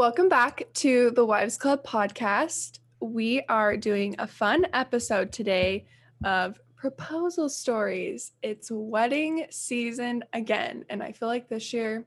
[0.00, 2.78] Welcome back to the Wives Club podcast.
[3.00, 5.84] We are doing a fun episode today
[6.24, 8.32] of proposal stories.
[8.42, 10.86] It's wedding season again.
[10.88, 12.06] And I feel like this year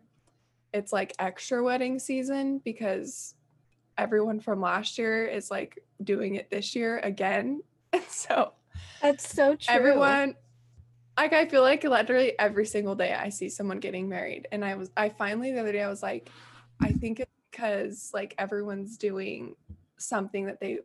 [0.74, 3.36] it's like extra wedding season because
[3.96, 7.62] everyone from last year is like doing it this year again.
[7.94, 8.54] And so
[9.04, 9.72] That's so true.
[9.72, 10.34] everyone
[11.16, 14.48] like I feel like literally every single day I see someone getting married.
[14.52, 16.32] And I was I finally the other day I was like,
[16.82, 19.56] I think it's because like everyone's doing
[19.98, 20.80] something that they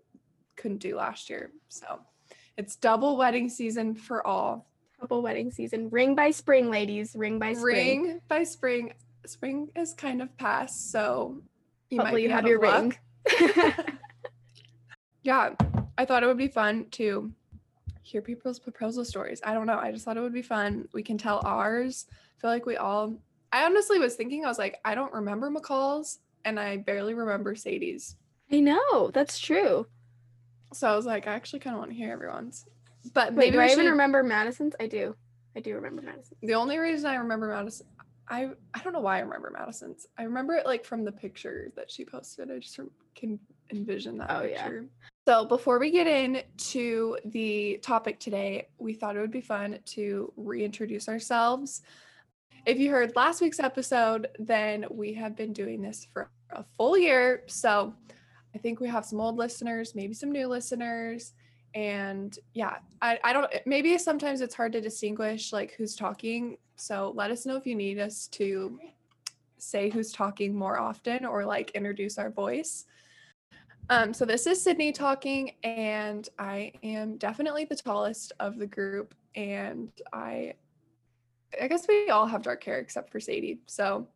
[0.57, 1.51] couldn't do last year.
[1.69, 2.01] So
[2.57, 4.67] it's double wedding season for all.
[5.01, 5.89] Double wedding season.
[5.91, 7.15] Ring by spring, ladies.
[7.17, 8.03] Ring by spring.
[8.03, 8.93] Ring by spring.
[9.27, 11.41] Spring is kind of past, so
[11.91, 12.97] you Hopefully you have your ring.
[15.23, 15.51] yeah,
[15.97, 17.31] I thought it would be fun to
[18.03, 19.41] hear people's proposal stories.
[19.45, 19.79] I don't know.
[19.79, 20.89] I just thought it would be fun.
[20.93, 22.07] We can tell ours.
[22.11, 23.15] I feel like we all.
[23.53, 24.45] I honestly was thinking.
[24.45, 28.17] I was like, I don't remember McCall's, and I barely remember Sadie's.
[28.51, 29.11] I know.
[29.13, 29.87] That's true.
[30.73, 32.67] So I was like, I actually kind of want to hear everyone's.
[33.15, 34.75] But Wait, maybe do I even remember Madison's?
[34.81, 35.15] I do.
[35.57, 36.37] I do remember Madison.
[36.43, 37.87] The only reason I remember Madison,
[38.29, 40.07] I I don't know why I remember Madison's.
[40.19, 42.51] I remember it like from the picture that she posted.
[42.51, 42.79] I just
[43.15, 43.39] can
[43.73, 44.69] envision that Oh, yeah.
[45.27, 50.33] So before we get into the topic today, we thought it would be fun to
[50.37, 51.83] reintroduce ourselves.
[52.65, 56.97] If you heard last week's episode, then we have been doing this for a full
[56.97, 57.43] year.
[57.47, 57.95] So
[58.55, 61.33] I think we have some old listeners, maybe some new listeners.
[61.75, 66.57] And yeah, I, I don't maybe sometimes it's hard to distinguish like who's talking.
[66.77, 68.79] So let us know if you need us to
[69.59, 72.87] say who's talking more often or like introduce our voice.
[73.91, 79.15] Um, so this is Sydney talking, and I am definitely the tallest of the group,
[79.35, 80.55] and I
[81.61, 83.61] I guess we all have dark hair except for Sadie.
[83.67, 84.07] So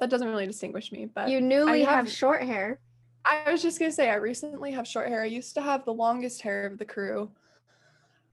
[0.00, 1.06] that doesn't really distinguish me.
[1.06, 2.80] But You newly have, have- short hair.
[3.24, 5.22] I was just gonna say I recently have short hair.
[5.22, 7.30] I used to have the longest hair of the crew,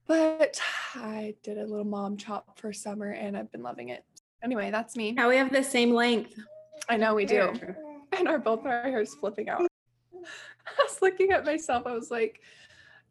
[0.07, 0.59] but
[0.95, 4.05] I did a little mom chop for summer and I've been loving it.
[4.41, 5.11] Anyway, that's me.
[5.11, 6.39] Now we have the same length.
[6.87, 7.53] I know we do.
[8.17, 9.59] And our both our hair's flipping out.
[10.13, 12.39] I was looking at myself, I was like,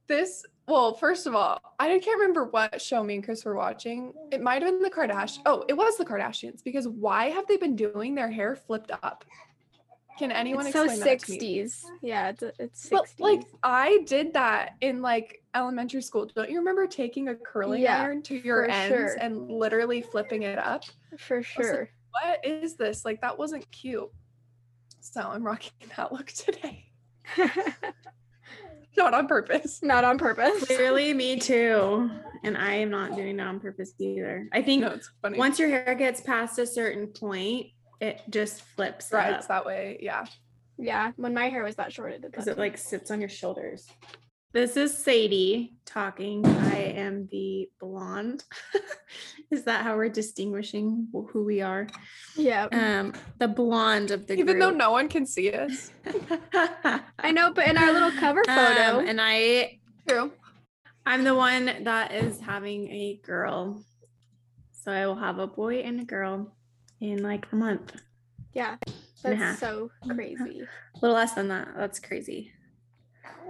[0.06, 4.12] this well, first of all, I can't remember what show me and Chris were watching.
[4.32, 5.38] It might have been the Kardashians.
[5.46, 9.24] Oh, it was the Kardashians because why have they been doing their hair flipped up?
[10.18, 11.38] Can anyone It's so explain that to me?
[11.38, 11.84] 60s.
[12.02, 12.90] Yeah, it's it's 60s.
[12.90, 16.26] But like I did that in like elementary school.
[16.34, 19.16] Don't you remember taking a curling Yeah, iron to your ends sure.
[19.20, 20.84] and literally flipping it up?
[21.18, 21.90] for like, sure.
[22.10, 23.04] What is this?
[23.04, 24.10] Like that wasn't cute.
[25.00, 26.90] So I'm rocking that look today.
[28.96, 29.80] Not on purpose.
[29.82, 30.64] Not on purpose.
[30.64, 32.10] Clearly, me too.
[32.44, 34.48] And I am not doing it on purpose either.
[34.52, 35.38] I think No, it's funny.
[35.38, 37.66] once your hair gets past a certain point,
[38.00, 39.98] it just flips rides up that way.
[40.00, 40.24] Yeah.
[40.78, 43.30] Yeah, when my hair was that short, it did because it like sits on your
[43.30, 43.86] shoulders.
[44.56, 46.46] This is Sadie talking.
[46.46, 48.42] I am the blonde.
[49.50, 51.86] is that how we're distinguishing who we are?
[52.36, 52.66] Yeah.
[52.72, 54.48] Um, the blonde of the group.
[54.48, 55.90] Even though no one can see us.
[57.18, 59.78] I know, but in our little cover photo, Um, and I
[60.08, 60.32] True.
[61.04, 63.84] I'm the one that is having a girl.
[64.72, 66.56] So I will have a boy and a girl
[67.02, 67.94] in like a month.
[68.54, 68.76] yeah,
[69.22, 70.62] that's so crazy.
[70.94, 71.74] A little less than that.
[71.76, 72.52] That's crazy.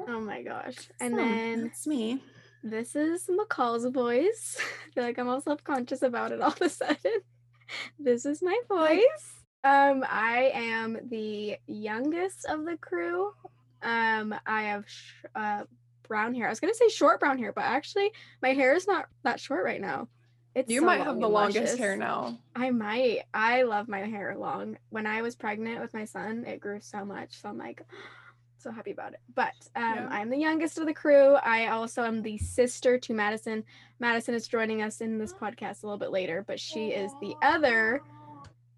[0.08, 0.76] Oh my gosh.
[1.00, 2.22] And So, then that's me.
[2.62, 4.56] this is McCall's voice.
[4.88, 6.96] I feel like I'm all self-conscious about it all of a sudden.
[7.98, 9.34] This is my voice.
[9.64, 13.32] Um, I am the youngest of the crew.
[13.82, 15.64] Um, I have sh- uh,
[16.06, 16.46] brown hair.
[16.46, 19.64] I was gonna say short brown hair, but actually my hair is not that short
[19.64, 20.06] right now.
[20.54, 22.38] It's You so might have the longest hair now.
[22.54, 23.22] I might.
[23.34, 24.78] I love my hair long.
[24.90, 27.40] When I was pregnant with my son, it grew so much.
[27.42, 27.82] So I'm like
[28.66, 29.20] so happy about it.
[29.34, 30.08] But um, Yeah.
[30.10, 31.34] I'm the youngest of the crew.
[31.34, 33.62] I also am the sister to Madison.
[34.00, 37.34] Madison is joining us in this podcast a little bit later, but she is the
[37.42, 38.02] other.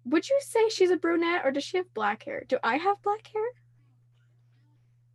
[0.05, 2.43] Would you say she's a brunette or does she have black hair?
[2.47, 3.43] Do I have black hair?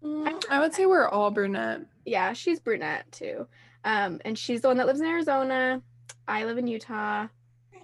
[0.02, 1.82] Mm, I would say we're all brunette.
[2.04, 3.46] Yeah, she's brunette too.
[3.84, 5.80] Um, and she's the one that lives in Arizona.
[6.26, 7.28] I live in Utah.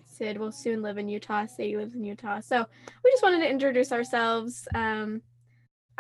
[0.04, 1.46] Sid will soon live in Utah.
[1.46, 2.40] Sadie lives in Utah.
[2.40, 2.66] So
[3.04, 4.66] we just wanted to introduce ourselves.
[4.74, 5.22] Um,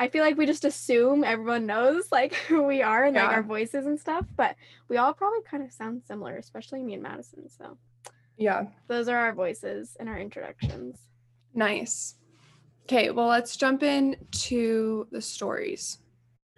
[0.00, 3.42] I feel like we just assume everyone knows like who we are and like our
[3.42, 4.56] voices and stuff, but
[4.88, 7.50] we all probably kind of sound similar, especially me and Madison.
[7.50, 7.76] So
[8.38, 8.68] Yeah.
[8.88, 10.96] those are our voices and our introductions.
[11.52, 12.14] Nice.
[12.84, 15.98] Okay, well, let's jump into the stories.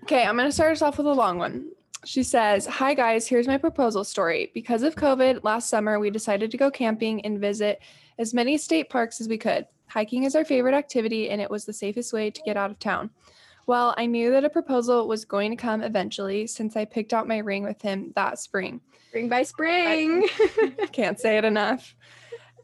[0.04, 1.72] Okay, I'm going to start us off with a long one.
[2.04, 4.52] She says, Hi guys, here's my proposal story.
[4.54, 7.80] Because of COVID, last summer we decided to go camping and visit
[8.20, 9.66] as many state parks as we could.
[9.92, 12.78] Hiking is our favorite activity, and it was the safest way to get out of
[12.78, 13.10] town.
[13.66, 17.28] Well, I knew that a proposal was going to come eventually since I picked out
[17.28, 18.80] my ring with him that spring.
[19.08, 20.26] Spring by spring.
[20.92, 21.94] Can't say it enough.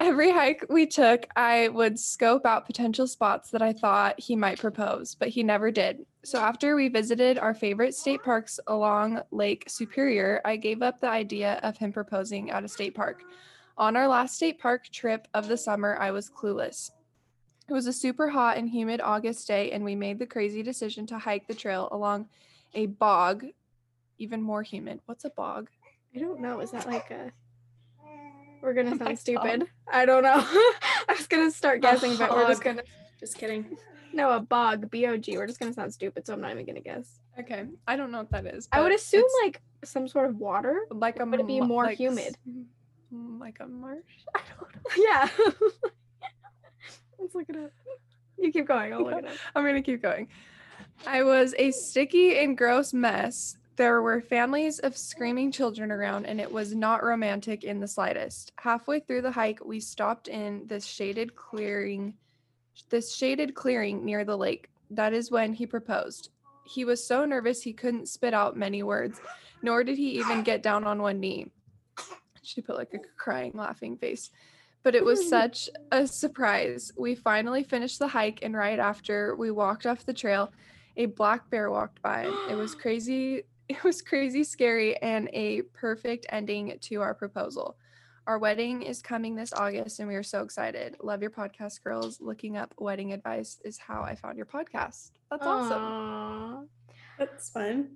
[0.00, 4.58] Every hike we took, I would scope out potential spots that I thought he might
[4.58, 6.06] propose, but he never did.
[6.24, 11.10] So after we visited our favorite state parks along Lake Superior, I gave up the
[11.10, 13.22] idea of him proposing at a state park.
[13.76, 16.90] On our last state park trip of the summer, I was clueless.
[17.68, 21.06] It was a super hot and humid August day, and we made the crazy decision
[21.08, 22.28] to hike the trail along
[22.74, 23.44] a bog,
[24.18, 25.00] even more humid.
[25.06, 25.68] What's a bog?
[26.14, 26.60] I don't know.
[26.60, 27.30] Is that like a.
[28.62, 29.66] We're gonna Oh my sound stupid.
[29.92, 30.38] I don't know.
[30.42, 32.82] I was gonna start guessing, but we're just gonna
[33.20, 33.76] Just kidding.
[34.14, 35.36] no a bog, B O G.
[35.36, 37.20] We're just gonna sound stupid, so I'm not even gonna guess.
[37.38, 38.66] Okay, I don't know what that is.
[38.72, 40.86] I would assume like some sort of water.
[40.90, 42.36] like a would it be more like humid?
[42.48, 44.02] mm, Like a marsh?
[44.34, 45.04] I don't know.
[45.04, 45.28] Yeah.
[47.18, 47.72] Let's look at it up.
[48.38, 48.92] You keep going.
[48.92, 49.32] I'll look it up.
[49.54, 50.28] I'm gonna keep going.
[51.06, 53.56] I was a sticky and gross mess.
[53.76, 58.52] There were families of screaming children around, and it was not romantic in the slightest.
[58.58, 62.14] Halfway through the hike, we stopped in this shaded clearing,
[62.90, 64.68] this shaded clearing near the lake.
[64.90, 66.30] That is when he proposed.
[66.64, 69.20] He was so nervous he couldn't spit out many words,
[69.62, 71.50] nor did he even get down on one knee.
[72.42, 74.30] She put like a crying, laughing face.
[74.82, 76.92] But it was such a surprise.
[76.96, 80.52] We finally finished the hike, and right after we walked off the trail,
[80.96, 82.32] a black bear walked by.
[82.50, 83.42] It was crazy.
[83.68, 87.76] It was crazy scary and a perfect ending to our proposal.
[88.26, 90.96] Our wedding is coming this August, and we are so excited.
[91.02, 92.18] Love your podcast, girls.
[92.18, 95.10] Looking up wedding advice is how I found your podcast.
[95.30, 96.68] That's awesome.
[97.18, 97.88] That's fun.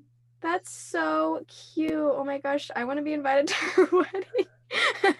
[0.42, 1.92] That's so cute.
[1.92, 4.46] Oh my gosh, I want to be invited to her wedding.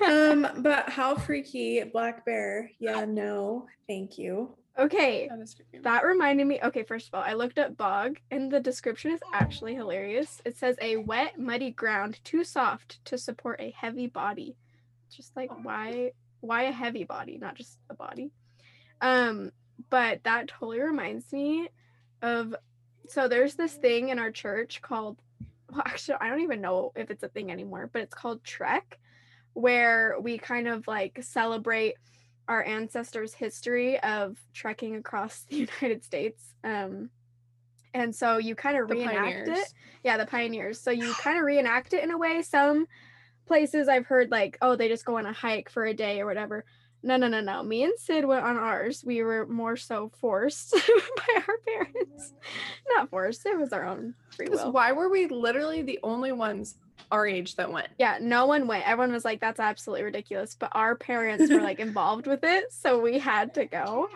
[0.06, 2.70] Um, but how freaky, Black Bear?
[2.78, 4.54] Yeah, no, thank you.
[4.78, 6.60] okay, That is freaking- that reminded me.
[6.62, 10.40] Okay, first of all, I looked up bog, and the description is actually hilarious.
[10.44, 14.56] It says a wet, muddy ground too soft to support a heavy body.
[15.10, 18.30] Just like why, why a heavy body, not just a body?
[19.02, 19.52] Um,
[19.90, 21.68] but that totally reminds me
[22.22, 22.54] of.
[23.08, 25.18] So there's this thing in our church called.
[25.70, 28.98] Well, actually, I don't even know if it's a thing anymore, but it's called Trek,
[29.54, 31.94] where we kind of like celebrate
[32.48, 36.54] our ancestors' history of trekking across the United States.
[36.64, 37.10] Um,
[37.94, 39.72] and so you kind of The reenact it.
[40.02, 40.80] Yeah, the pioneers.
[40.80, 42.42] So you kind of reenact it in a way.
[42.42, 42.86] Some
[43.46, 46.26] places I've heard like, oh, they just go on a hike for a day or
[46.26, 46.64] whatever.
[47.04, 47.62] No, no, no, no.
[47.64, 49.02] Me and Sid went on ours.
[49.04, 50.70] We were more so forced
[51.16, 52.32] by our parents.
[52.94, 53.44] Not forced.
[53.44, 54.70] It was our own free will.
[54.70, 56.76] Why were we literally the only ones
[57.10, 57.88] our age that went?
[57.98, 58.88] Yeah, no one went.
[58.88, 60.56] Everyone was like, that's absolutely ridiculous.
[60.58, 62.72] But our parents were like involved with it.
[62.72, 64.08] So we had to go.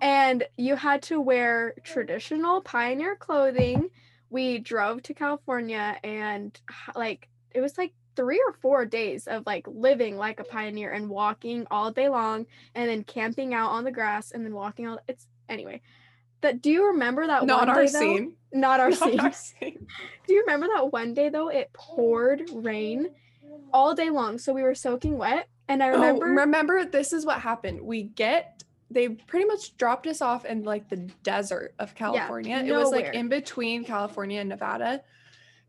[0.00, 3.88] And you had to wear traditional pioneer clothing.
[4.28, 6.58] We drove to California and
[6.94, 11.08] like it was like three or four days of like living like a pioneer and
[11.08, 14.98] walking all day long and then camping out on the grass and then walking all
[15.06, 15.80] it's anyway.
[16.42, 17.98] That do you remember that Not one our day, though?
[17.98, 18.32] scene.
[18.52, 19.20] Not our Not scene.
[19.20, 19.86] our scene.
[20.26, 21.48] Do you remember that one day though?
[21.48, 23.08] It poured rain
[23.72, 25.48] all day long, so we were soaking wet.
[25.68, 27.80] And I oh, remember, Oh, remember this is what happened.
[27.80, 32.62] We get they pretty much dropped us off in like the desert of California.
[32.64, 35.02] Yeah, it was like in between California and Nevada.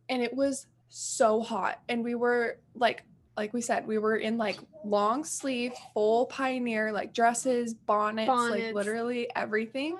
[0.08, 1.80] And it was so hot.
[1.90, 3.04] And we were like
[3.36, 8.74] like we said, we were in like long sleeve, full pioneer, like dresses, bonnets, like
[8.74, 9.96] literally everything.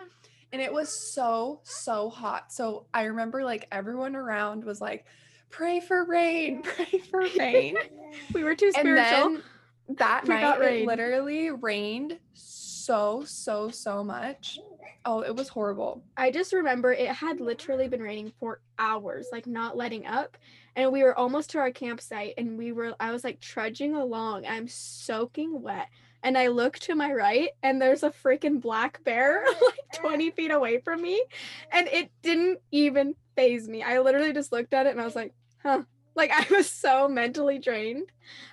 [0.54, 2.52] And it was so, so hot.
[2.52, 5.06] So I remember like everyone around was like,
[5.50, 7.78] pray for rain, pray for rain
[8.34, 9.06] we were too and spiritual.
[9.06, 9.44] then
[9.98, 14.60] that We night it literally rained so so so much
[15.06, 19.48] oh it was horrible I just remember it had literally been raining for hours, like
[19.48, 20.38] not letting up.
[20.76, 24.46] And we were almost to our campsite and we were I was like trudging along.
[24.46, 25.88] I'm soaking wet.
[26.24, 30.52] And I look to my right and there's a freaking black bear like 20 feet
[30.52, 31.24] away from me.
[31.72, 33.84] And it didn't even faze me.
[33.84, 35.34] I literally just looked at it and I was like,
[35.64, 35.84] huh.
[36.16, 38.12] Like I was so mentally drained.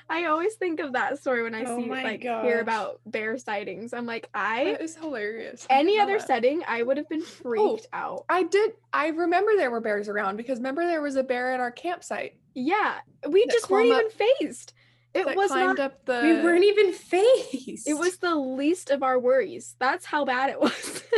[0.09, 3.95] I always think of that story when I Oh see like hear about bear sightings.
[3.95, 6.27] I'm like, I that is hilarious I any other that.
[6.27, 8.27] setting, I would have been oh, freaked out.
[8.29, 11.61] i did i remember there were bears around because remember there was a bear at
[11.61, 14.75] our campsite Yeah, we just weren't even fazed.
[15.15, 15.93] It that was climbed not.
[15.93, 17.89] up the we weren't even fazed.
[17.89, 19.77] It was the least of our worries.
[19.79, 21.03] That's how bad it was.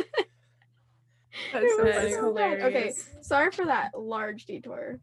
[1.52, 2.12] That is so was funny.
[2.12, 2.62] so bad.
[2.62, 4.98] Okay, sorry for that large detour.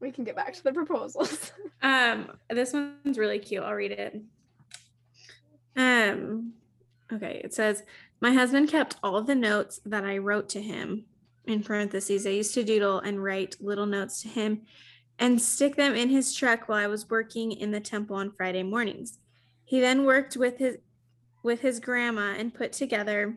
[0.00, 1.52] We can get back to the proposals.
[1.80, 3.62] Um, this one's really cute.
[3.62, 4.20] I'll read it.
[5.76, 6.54] Um,
[7.12, 7.84] okay, it says,
[8.20, 11.04] My husband kept all of the notes that I wrote to him
[11.46, 12.26] in parentheses.
[12.26, 14.62] I used to doodle and write little notes to him
[15.18, 18.62] and stick them in his truck while I was working in the temple on Friday
[18.62, 19.18] mornings.
[19.64, 20.78] He then worked with his
[21.42, 23.36] with his grandma and put together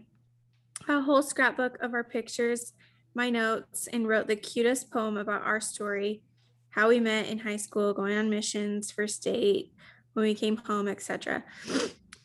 [0.88, 2.74] a whole scrapbook of our pictures,
[3.14, 6.22] my notes, and wrote the cutest poem about our story,
[6.70, 9.72] how we met in high school, going on missions, first date,
[10.14, 11.44] when we came home, etc.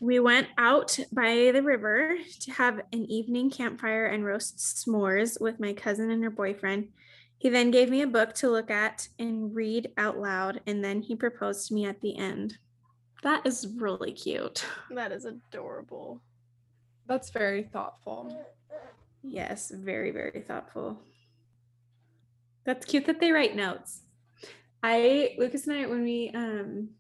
[0.01, 5.61] We went out by the river to have an evening campfire and roast s'mores with
[5.61, 6.89] my cousin and her boyfriend.
[7.39, 11.03] He then gave me a book to look at and read out loud, and then
[11.03, 12.59] he proposed to me at the end.
[13.23, 14.65] That is really cute.
[14.91, 16.23] That is adorable.
[17.07, 18.47] That's very thoughtful.
[19.23, 21.01] Yes, very, very thoughtful.
[22.65, 24.03] That's cute that they write notes.
[24.83, 26.91] I Lucas and I when we um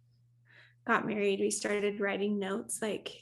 [0.86, 3.12] got married, we started writing notes like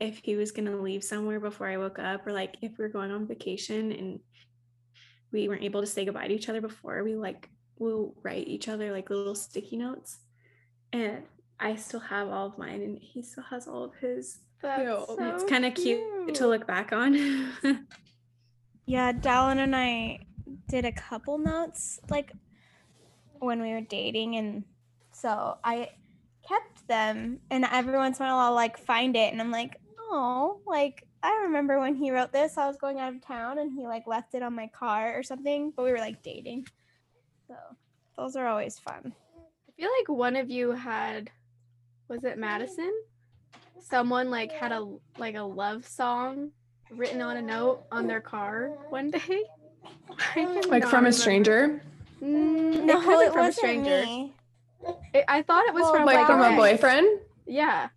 [0.00, 2.90] if he was gonna leave somewhere before I woke up, or like if we are
[2.90, 4.20] going on vacation and
[5.34, 8.68] we weren't able to say goodbye to each other before, we like we'll write each
[8.68, 10.18] other like little sticky notes.
[10.92, 11.24] And
[11.58, 14.38] I still have all of mine and he still has all of his.
[14.62, 17.52] That's so it's kind of cute to look back on.
[18.86, 20.20] Yeah, Dallin and I
[20.68, 22.32] did a couple notes like
[23.38, 24.64] when we were dating and
[25.12, 25.90] so I
[26.46, 29.80] kept them and every once in a while I'll like find it and I'm like,
[29.98, 33.72] oh, like I remember when he wrote this, I was going out of town and
[33.72, 36.66] he like left it on my car or something, but we were like dating.
[37.48, 37.54] So
[38.16, 39.14] those are always fun.
[39.36, 41.30] I feel like one of you had
[42.08, 42.92] was it Madison?
[43.80, 46.50] Someone like had a like a love song
[46.90, 49.44] written on a note on their car one day.
[50.36, 51.82] Like cannot from a stranger?
[52.22, 54.02] Mm, No, it could be it from wasn't stranger.
[54.04, 54.32] me.
[55.14, 57.20] It- I thought it was Well, from Like from a boyfriend?
[57.46, 57.88] Yeah.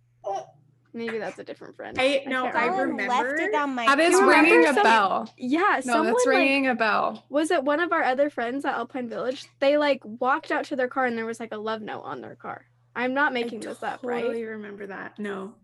[0.94, 1.96] Maybe that's a different friend.
[2.00, 3.08] I- no, can't I remember.
[3.12, 5.34] Left it on my That is remember ringing a some- bell.
[5.36, 7.24] Yeah, No, someone that's like, ringing a bell.
[7.28, 9.46] was it one of our other friends at Alpine Village?
[9.60, 12.20] They like walked out to their car and there was like a love note on
[12.20, 12.64] their car.
[12.96, 14.22] I'm not making this up, right?
[14.22, 15.18] totally remember that.
[15.18, 15.54] No.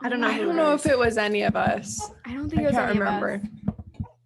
[0.00, 0.28] I Oh don't know.
[0.28, 2.10] I who don't know if it was any of us.
[2.24, 3.20] I don't think I it was can't any of us.
[3.22, 3.42] remember.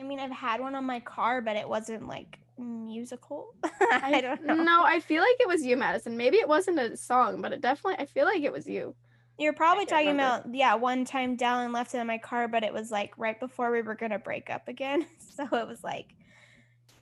[0.01, 3.55] I mean, I've had one on my car, but it wasn't like musical.
[3.65, 4.55] I, I don't know.
[4.55, 6.17] No, I feel like it was you, Madison.
[6.17, 8.03] Maybe it wasn't a song, but it definitely.
[8.03, 8.95] I feel like it was you.
[9.39, 10.43] You're probably talking remember.
[10.45, 13.39] about yeah, one time Dallin left it in my car, but it was like right
[13.41, 15.07] before we were gonna break up again.
[15.35, 16.15] So it was like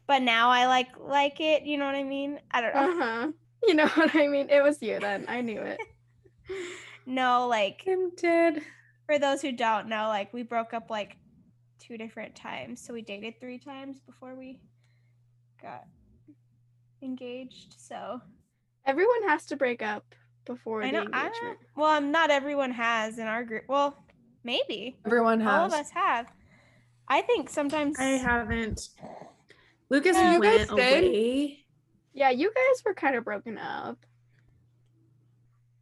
[0.06, 2.40] but now I like like it, you know what I mean?
[2.50, 2.90] I don't know.
[2.90, 3.32] Uh huh.
[3.66, 4.48] You know what I mean?
[4.50, 5.26] It was you then.
[5.28, 5.78] I knew it.
[7.06, 8.62] no, like Kim did.
[9.06, 11.16] for those who don't know, like we broke up like
[11.78, 12.80] two different times.
[12.80, 14.60] So we dated three times before we
[15.60, 15.84] got
[17.02, 17.74] engaged.
[17.78, 18.20] So
[18.86, 21.34] Everyone has to break up before I the know I engagement.
[21.42, 23.64] don't, well, not everyone has in our group.
[23.68, 23.96] Well,
[24.44, 24.98] maybe.
[25.06, 25.48] Everyone has.
[25.60, 26.26] All of us have.
[27.08, 28.88] I think sometimes I haven't.
[29.90, 31.04] Lucas Yeah, you went guys did.
[31.04, 31.64] away.
[32.12, 33.98] Yeah, you guys were kind of broken up.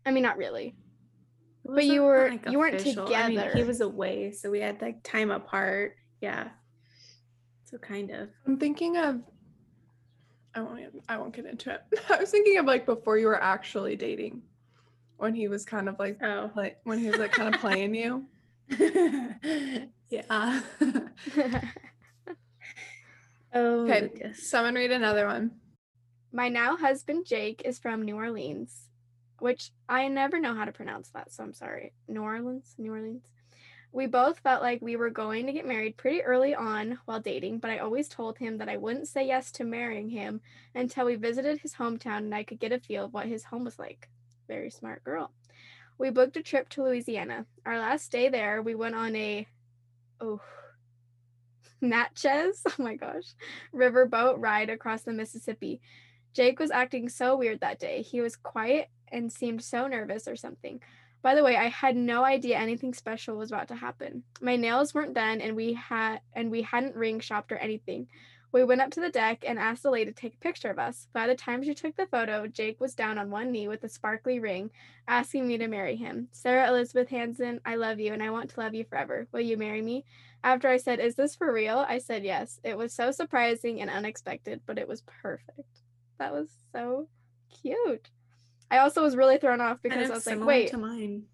[0.07, 0.75] I mean, not really.
[1.65, 3.15] But you wasn't, were- you weren't together.
[3.15, 5.97] I mean, he was away, so we had like time apart.
[6.21, 6.49] Yeah.
[7.67, 8.31] So kind of.
[8.47, 9.21] I'm thinking of.
[10.55, 10.81] I won't.
[11.11, 11.83] I won't get into it.
[12.11, 14.41] I was thinking of like before you were actually dating,
[15.19, 16.51] when he was kind of like, Oh.
[16.53, 18.25] play, when he was like kind of playing you.
[20.09, 20.61] yeah.
[23.55, 24.49] oh, Okay, Lucas.
[24.49, 25.53] someone read another one.
[26.33, 28.89] My now husband Jake is from New Orleans,
[29.39, 31.93] which I never know how to pronounce that, so I'm sorry.
[32.07, 33.25] New Orleans, New Orleans.
[33.91, 37.59] We both felt like we were going to get married pretty early on while dating,
[37.61, 40.43] but I always told him that I wouldn't say yes to marrying him
[40.75, 43.65] until we visited his hometown and I could get a feel of what his home
[43.65, 44.11] was like.
[44.49, 45.31] Very smart girl.
[45.99, 47.45] We booked a trip to Louisiana.
[47.67, 49.47] Our last day there, we went on a
[50.21, 50.41] oh
[51.81, 53.35] Natchez, oh my gosh,
[53.75, 55.81] riverboat ride across the Mississippi.
[56.35, 58.03] Jake was acting so weird that day.
[58.03, 60.81] He was quiet and seemed so nervous or something.
[61.21, 64.23] By the way, I had no idea anything special was about to happen.
[64.41, 68.09] My nails weren't done and we had and we hadn't ring shopped or anything.
[68.51, 70.79] We went up to the deck and asked the lady to take a picture of
[70.79, 71.09] us.
[71.13, 73.89] By the time she took the photo, Jake was down on one knee with a
[73.89, 74.71] sparkly ring,
[75.07, 76.29] asking me to marry him.
[76.33, 79.27] Sarah Elizabeth Hansen, I love you and I want to love you forever.
[79.33, 80.05] Will you marry me?
[80.43, 81.85] After I said, Is this for real?
[81.89, 82.59] I said yes.
[82.65, 85.83] It was so surprising and unexpected, but it was perfect.
[86.19, 87.09] That was so
[87.63, 88.09] cute.
[88.71, 91.25] I also was really thrown off because Kind I was like, wait, to mine.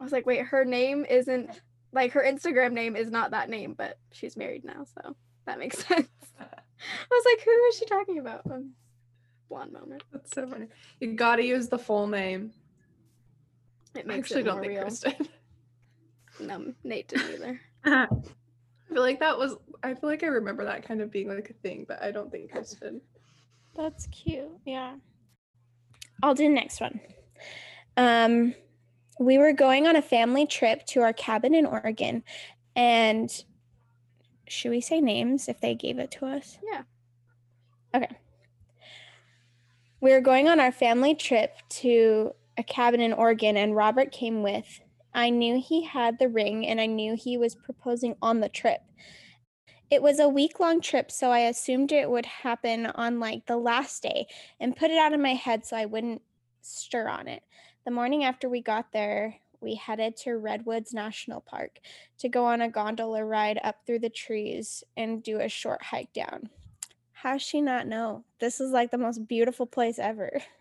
[0.00, 1.60] I was like, wait, her name isn't
[1.92, 5.78] like her Instagram name is not that name, but she's married now, so that makes
[5.86, 6.08] sense.
[6.40, 6.44] I
[7.10, 8.42] was like, who is she talking about?
[8.50, 8.72] Um,
[9.48, 10.02] blonde moment.
[10.12, 10.66] That's so funny.
[11.00, 12.52] You gotta use the full name.
[13.94, 14.82] It I makes actually it don't more think real.
[14.82, 15.14] Kristen.
[16.40, 17.60] No, Nate didn't either.
[17.84, 18.06] I
[18.88, 19.54] feel like that was.
[19.82, 22.32] I feel like I remember that kind of being like a thing, but I don't
[22.32, 23.02] think Kristen.
[23.76, 24.48] That's cute.
[24.64, 24.94] Yeah.
[26.22, 27.00] I'll do the next one.
[27.98, 28.54] Um,
[29.20, 32.24] we were going on a family trip to our cabin in Oregon,
[32.74, 33.30] and
[34.52, 36.58] should we say names if they gave it to us?
[36.62, 36.82] Yeah.
[37.94, 38.14] Okay.
[40.00, 44.42] We were going on our family trip to a cabin in Oregon, and Robert came
[44.42, 44.80] with.
[45.14, 48.80] I knew he had the ring, and I knew he was proposing on the trip.
[49.90, 53.56] It was a week long trip, so I assumed it would happen on like the
[53.56, 54.26] last day
[54.60, 56.22] and put it out of my head so I wouldn't
[56.60, 57.42] stir on it.
[57.84, 61.80] The morning after we got there, we headed to Redwoods National Park
[62.18, 66.12] to go on a gondola ride up through the trees and do a short hike
[66.12, 66.50] down.
[67.12, 68.24] How she not know?
[68.40, 70.42] This is like the most beautiful place ever.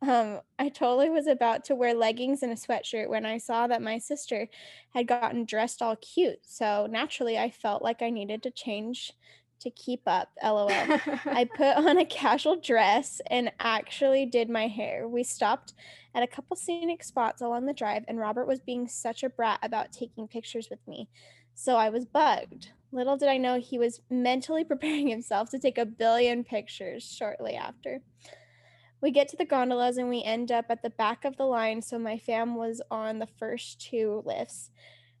[0.00, 3.82] Um, I totally was about to wear leggings and a sweatshirt when I saw that
[3.82, 4.48] my sister
[4.94, 6.38] had gotten dressed all cute.
[6.42, 9.12] So naturally, I felt like I needed to change
[9.60, 10.30] to keep up.
[10.42, 10.68] LOL.
[10.70, 15.08] I put on a casual dress and actually did my hair.
[15.08, 15.74] We stopped
[16.14, 19.58] at a couple scenic spots along the drive, and Robert was being such a brat
[19.62, 21.08] about taking pictures with me.
[21.54, 22.70] So I was bugged.
[22.92, 27.54] Little did I know he was mentally preparing himself to take a billion pictures shortly
[27.54, 28.00] after.
[29.00, 31.82] We get to the gondolas and we end up at the back of the line.
[31.82, 34.70] So my fam was on the first two lifts,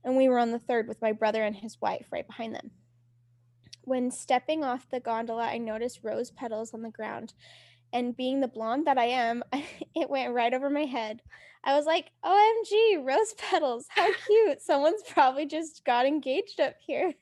[0.04, 2.70] and we were on the third with my brother and his wife right behind them.
[3.88, 7.32] When stepping off the gondola, I noticed rose petals on the ground.
[7.90, 9.42] And being the blonde that I am,
[9.96, 11.22] it went right over my head.
[11.64, 13.86] I was like, OMG, rose petals.
[13.88, 14.60] How cute.
[14.60, 17.14] Someone's probably just got engaged up here.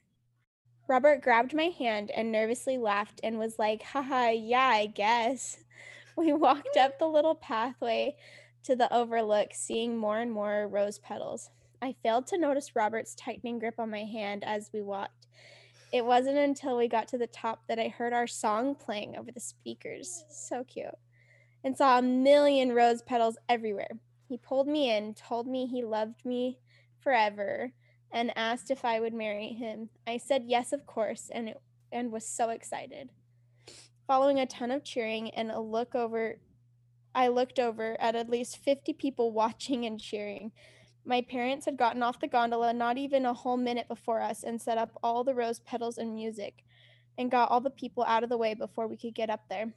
[0.89, 5.59] Robert grabbed my hand and nervously laughed and was like, haha, yeah, I guess.
[6.19, 8.17] We walked up the little pathway
[8.65, 11.51] to the overlook, seeing more and more rose petals.
[11.83, 15.27] I failed to notice Robert's tightening grip on my hand as we walked.
[15.93, 19.31] It wasn't until we got to the top that I heard our song playing over
[19.31, 20.25] the speakers.
[20.29, 20.89] So cute.
[21.65, 23.91] And saw a million rose petals everywhere.
[24.29, 26.59] He pulled me in, told me he loved me
[27.01, 27.73] forever,
[28.13, 29.89] and asked if I would marry him.
[30.07, 31.61] I said yes, of course, and it,
[31.93, 33.11] and was so excited.
[34.07, 36.39] Following a ton of cheering and a look over
[37.17, 40.53] I looked over at at least 50 people watching and cheering.
[41.07, 44.61] My parents had gotten off the gondola not even a whole minute before us and
[44.61, 46.65] set up all the rose petals and music
[47.17, 49.73] and got all the people out of the way before we could get up there.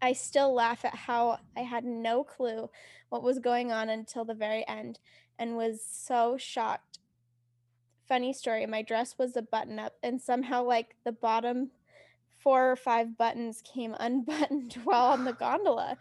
[0.00, 2.70] I still laugh at how I had no clue
[3.08, 5.00] what was going on until the very end
[5.38, 6.98] and was so shocked.
[8.08, 11.70] Funny story, my dress was a button up, and somehow, like, the bottom
[12.36, 15.96] four or five buttons came unbuttoned while on the gondola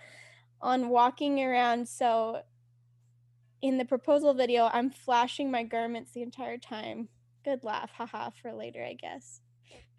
[0.61, 1.87] on walking around.
[1.87, 2.41] So,
[3.61, 7.09] in the proposal video, I'm flashing my garments the entire time.
[7.43, 9.41] Good laugh, haha, for later, I guess.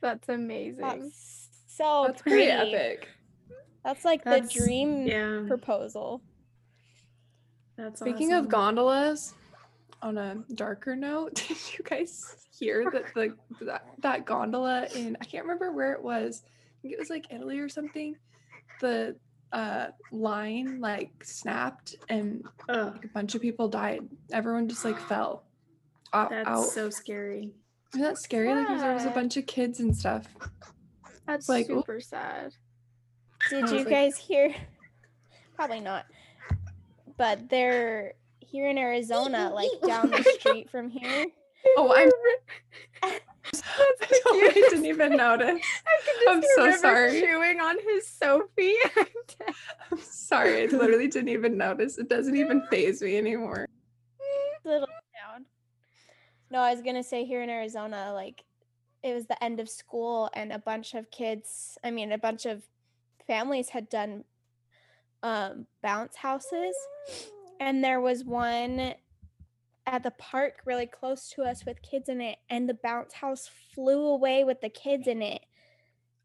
[0.00, 0.80] That's amazing.
[0.80, 2.50] That's so That's pretty.
[2.50, 3.08] pretty epic.
[3.84, 5.44] That's like That's- the dream yeah.
[5.46, 6.22] proposal.
[7.76, 9.34] That's Speaking of gondolas,
[10.02, 15.24] on a darker note, did you guys hear that the that, that gondola in I
[15.24, 16.42] can't remember where it was.
[16.44, 18.16] I think it was like Italy or something.
[18.80, 19.16] The
[19.52, 24.08] uh line like snapped and Ugh, a bunch of people died.
[24.32, 25.44] Everyone just like fell
[26.12, 26.30] out.
[26.30, 26.64] that's out.
[26.66, 27.50] so scary.
[27.94, 28.48] Isn't that scary?
[28.54, 30.26] Like there was a bunch of kids and stuff.
[31.26, 31.80] That's like, oop.
[31.80, 32.54] super sad.
[33.50, 34.54] Did you like- guys hear?
[35.56, 36.06] Probably not.
[37.18, 41.26] But they're here in Arizona, like down the street from here.
[41.76, 42.10] Oh, I'm
[43.02, 43.20] That's
[43.54, 45.48] I the totally cutest didn't even notice.
[45.86, 47.20] I can just I'm so sorry.
[47.20, 48.76] chewing on his Sophie.
[49.90, 51.98] I'm sorry, I literally didn't even notice.
[51.98, 53.66] It doesn't even faze me anymore.
[54.64, 55.46] Little town.
[56.50, 58.44] No, I was gonna say here in Arizona, like
[59.02, 62.46] it was the end of school and a bunch of kids, I mean a bunch
[62.46, 62.62] of
[63.26, 64.24] families had done
[65.22, 66.76] um bounce houses.
[67.58, 68.94] And there was one
[69.86, 73.50] at the park really close to us with kids in it, and the bounce house
[73.74, 75.42] flew away with the kids in it.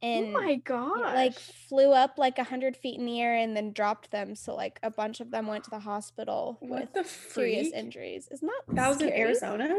[0.04, 1.15] Oh and oh my god!
[1.15, 4.36] like flew up like a hundred feet in the air and then dropped them.
[4.36, 8.28] So like a bunch of them went to the hospital with What the serious injuries.
[8.32, 9.12] Isn't that That was in?
[9.12, 9.76] Arizona.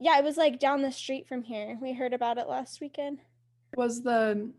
[0.00, 1.76] Yeah, it was like down the street from here.
[1.82, 3.18] We heard about it last weekend.
[3.76, 4.50] Was the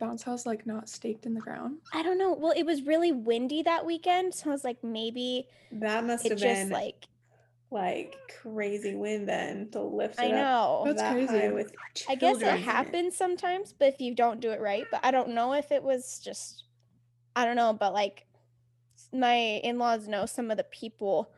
[0.00, 1.78] bounce house like not staked in the ground?
[1.94, 2.32] I don't know.
[2.32, 6.32] Well, it was really windy that weekend, so I was like, maybe That must it
[6.32, 7.06] have just been like
[7.70, 10.82] like crazy wind then to lift it I up know.
[10.86, 11.32] That's that crazy.
[11.32, 11.72] high with
[12.08, 15.10] I guess it in happens sometimes, but if you don't do it right, but I
[15.10, 16.64] don't know if it was just
[17.34, 18.26] I don't know, but like
[19.12, 21.30] my in-laws know some of the people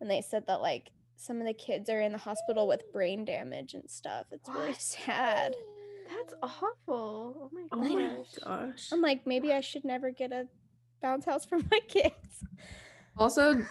[0.00, 3.24] and they said that like some of the kids are in the hospital with brain
[3.24, 4.26] damage and stuff.
[4.32, 5.54] It's really sad.
[6.08, 6.70] That's awful.
[6.88, 7.94] Oh my Oh gosh.
[7.94, 8.88] my gosh.
[8.92, 10.46] I'm like, maybe I should never get a
[11.02, 12.44] bounce house for my kids.
[13.16, 13.62] Also,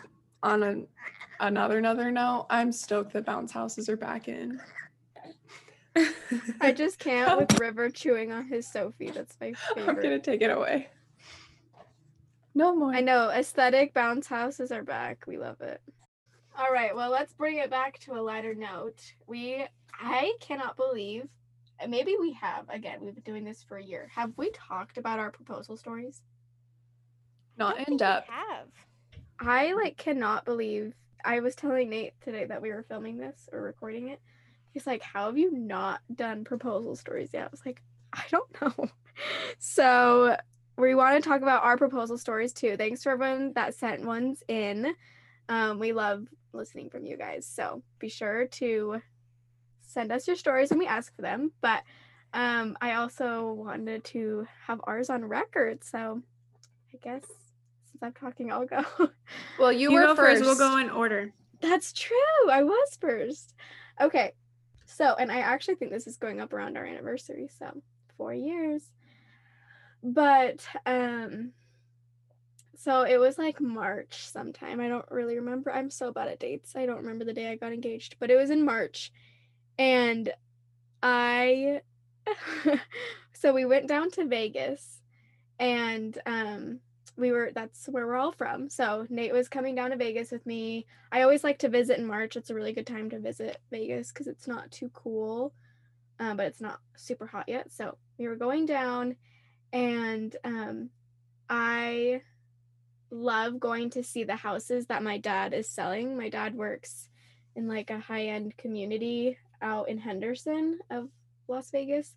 [0.44, 0.76] on a,
[1.40, 4.60] another another note, I'm stoked that bounce houses are back in.
[6.60, 9.12] I just can't with River chewing on his Sophie.
[9.12, 9.90] That's my favorite.
[9.90, 10.90] I'm gonna take it away.
[12.54, 12.94] No more.
[12.94, 15.26] I know aesthetic bounce houses are back.
[15.28, 15.82] We love it.
[16.58, 19.02] All right, well, let's bring it back to a lighter note.
[19.28, 19.66] We,
[20.00, 21.28] I cannot believe,
[21.86, 22.70] maybe we have.
[22.70, 24.10] Again, we've been doing this for a year.
[24.16, 26.22] Have we talked about our proposal stories?
[27.58, 28.30] Not in depth.
[28.30, 28.68] Have.
[29.40, 30.94] I like cannot believe.
[31.24, 34.22] I was telling Nate today that we were filming this or recording it.
[34.72, 37.82] He's like, "How have you not done proposal stories yet?" I was like,
[38.14, 38.90] "I don't know."
[39.60, 40.36] so
[40.78, 42.78] we want to talk about our proposal stories too.
[42.78, 44.94] Thanks for everyone that sent ones in.
[45.48, 47.46] Um, we love listening from you guys.
[47.46, 49.02] So be sure to
[49.82, 51.52] send us your stories when we ask for them.
[51.62, 51.84] But
[52.34, 55.84] um, I also wanted to have ours on record.
[55.84, 56.22] So
[56.94, 57.24] I guess
[58.02, 58.84] I'm talking, I'll go.
[59.60, 60.40] Well, you, You, were first.
[60.40, 60.42] first.
[60.42, 61.32] We'll go in order.
[61.62, 62.50] That's true.
[62.52, 63.54] I was first.
[64.00, 64.34] Okay.
[64.86, 67.50] So, and I actually think this is going up around our anniversary.
[67.58, 67.82] So,
[68.18, 68.84] four years.
[70.04, 71.52] But, um,
[72.78, 74.80] so it was like March sometime.
[74.80, 75.74] I don't really remember.
[75.74, 76.76] I'm so bad at dates.
[76.76, 79.12] I don't remember the day I got engaged, but it was in March.
[79.80, 80.32] And
[81.02, 81.82] I,
[83.34, 85.02] so we went down to Vegas
[85.58, 86.80] and, um,
[87.18, 88.70] we were that's where we're all from.
[88.70, 90.86] So Nate was coming down to Vegas with me.
[91.12, 92.36] I always like to visit in March.
[92.36, 95.54] It's a really good time to visit Vegas because it's not too cool,
[96.20, 97.72] um, but it's not super hot yet.
[97.72, 99.16] So we were going down,
[99.72, 100.90] and um,
[101.50, 102.22] I
[103.12, 106.18] love going to see the houses that my dad is selling.
[106.18, 107.10] My dad works
[107.56, 111.10] in like a high end community out in Henderson of
[111.48, 112.14] Las Vegas,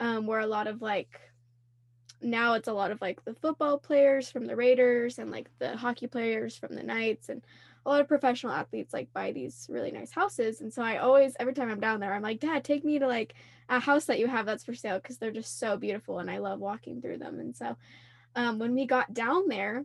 [0.00, 1.18] um, where a lot of like
[2.24, 5.76] now it's a lot of like the football players from the Raiders and like the
[5.76, 7.42] hockey players from the Knights and
[7.86, 10.60] a lot of professional athletes like buy these really nice houses.
[10.60, 13.06] And so I always every time I'm down there, I'm like, Dad, take me to
[13.06, 13.34] like
[13.68, 16.38] a house that you have that's for sale because they're just so beautiful and I
[16.38, 17.38] love walking through them.
[17.38, 17.76] And so
[18.34, 19.84] um, when we got down there,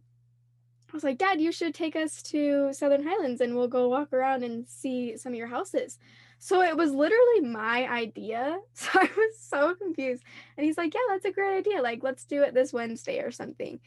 [0.89, 4.11] I was like, Dad, you should take us to Southern Highlands and we'll go walk
[4.11, 5.99] around and see some of your houses.
[6.39, 8.57] So it was literally my idea.
[8.73, 10.23] So I was so confused.
[10.57, 11.81] And he's like, Yeah, that's a great idea.
[11.81, 13.79] Like, let's do it this Wednesday or something.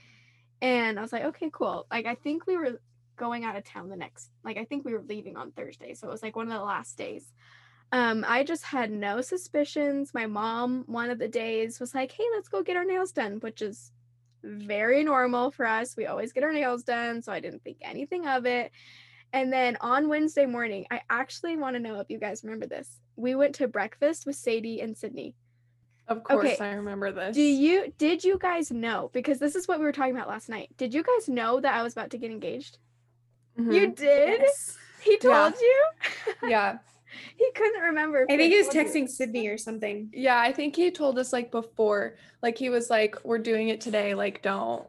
[0.61, 1.87] And I was like, Okay, cool.
[1.91, 2.81] Like, I think we were
[3.17, 5.95] going out of town the next, like, I think we were leaving on Thursday.
[5.95, 7.33] So it was like one of the last days.
[7.91, 10.15] Um, I just had no suspicions.
[10.15, 13.39] My mom, one of the days, was like, Hey, let's go get our nails done,
[13.41, 13.93] which is
[14.45, 15.97] very normal for us.
[15.97, 17.23] We always get our nails done.
[17.23, 18.73] So I didn't think anything of it.
[19.33, 23.01] And then on Wednesday morning, I actually want to know if you guys remember this.
[23.17, 25.35] We went to breakfast with Sadie and Sydney.
[26.09, 26.57] Of course, Okay.
[26.65, 27.35] I remember this.
[27.37, 29.11] Do you did you guys know?
[29.13, 30.69] Because this is what we were talking about last night.
[30.77, 32.79] Did you guys know that I was about to get engaged?
[33.57, 33.97] You Mhm.
[33.97, 34.41] did?
[34.43, 34.77] Yes.
[35.01, 35.31] He Yeah.
[35.51, 35.85] told you?
[36.51, 36.79] Yeah.
[37.37, 38.23] he couldn't remember.
[38.23, 38.93] if I think he was told you.
[38.93, 40.11] texting Sydney or something.
[40.13, 43.81] Yeah, I think he told us like before, like he was like, "We're doing it
[43.81, 44.15] today.
[44.15, 44.87] Like, don't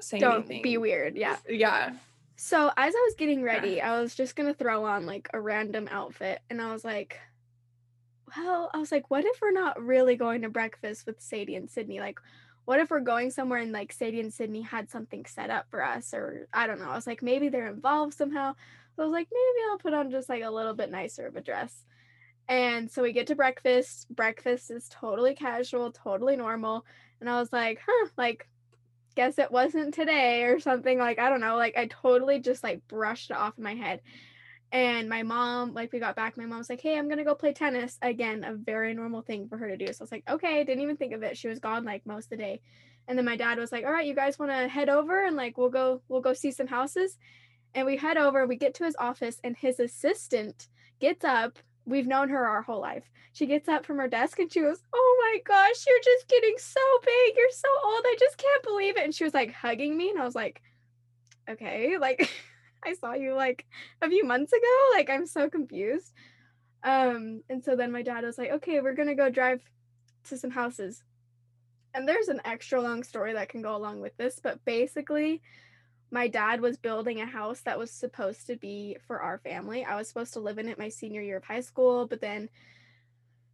[0.00, 1.16] say Don't anything." be weird.
[1.16, 1.36] Yeah.
[1.48, 1.94] Yeah.
[2.40, 5.88] So as I was getting ready, I was just gonna throw on like a random
[5.90, 7.18] outfit, and I was like,
[8.36, 11.68] "Well, I was like, what if we're not really going to breakfast with Sadie and
[11.68, 11.98] Sydney?
[11.98, 12.20] Like,
[12.64, 15.82] what if we're going somewhere and like Sadie and Sydney had something set up for
[15.84, 16.90] us, or I don't know.
[16.90, 18.54] I was like, maybe they're involved somehow.
[18.94, 21.34] So I was like, maybe I'll put on just like a little bit nicer of
[21.34, 21.84] a dress.
[22.48, 24.06] And so we get to breakfast.
[24.14, 26.84] Breakfast is totally casual, totally normal.
[27.20, 28.48] And I was like, huh, like
[29.14, 32.86] guess it wasn't today or something like i don't know like i totally just like
[32.88, 34.00] brushed it off in my head.
[34.70, 37.34] And my mom like we got back my mom was like hey i'm gonna go
[37.34, 37.98] play tennis.
[38.02, 39.92] Again a very normal thing for her to do.
[39.92, 40.62] So i was like okay.
[40.64, 41.38] Didn't even think of it.
[41.38, 42.60] She was gone like most of the day.
[43.06, 45.36] And then my dad was like all right you guys want to head over and
[45.36, 47.16] like we'll go we'll go see some houses?
[47.74, 50.68] And we head over we get to his office and his assistant
[51.00, 54.52] gets up we've known her our whole life she gets up from her desk and
[54.52, 57.36] she goes, Oh my gosh, you're just getting so big.
[57.36, 58.02] You're so old.
[58.04, 59.04] I just can't believe it.
[59.04, 60.10] And she was like hugging me.
[60.10, 60.60] And I was like,
[61.48, 62.28] Okay, like
[62.84, 63.64] I saw you like
[64.02, 64.88] a few months ago.
[64.92, 66.12] Like I'm so confused.
[66.82, 69.62] Um, and so then my dad was like, Okay, we're gonna go drive
[70.28, 71.04] to some houses.
[71.94, 75.42] And there's an extra long story that can go along with this, but basically,
[76.10, 79.84] my dad was building a house that was supposed to be for our family.
[79.84, 82.48] I was supposed to live in it my senior year of high school, but then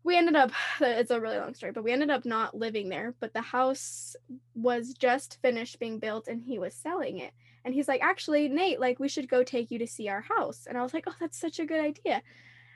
[0.02, 3.14] we ended up it's a really long story but we ended up not living there
[3.20, 4.16] but the house
[4.54, 7.32] was just finished being built and he was selling it
[7.64, 10.66] And he's like, actually, Nate, like we should go take you to see our house.
[10.68, 12.22] And I was like, oh, that's such a good idea.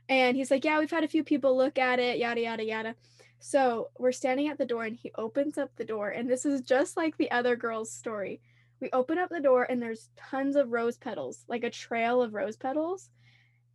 [0.09, 2.95] And he's like, yeah, we've had a few people look at it, yada, yada, yada.
[3.41, 6.09] So we're standing at the door and he opens up the door.
[6.11, 8.41] And this is just like the other girl's story.
[8.81, 12.35] We open up the door and there's tons of rose petals, like a trail of
[12.35, 13.11] rose petals.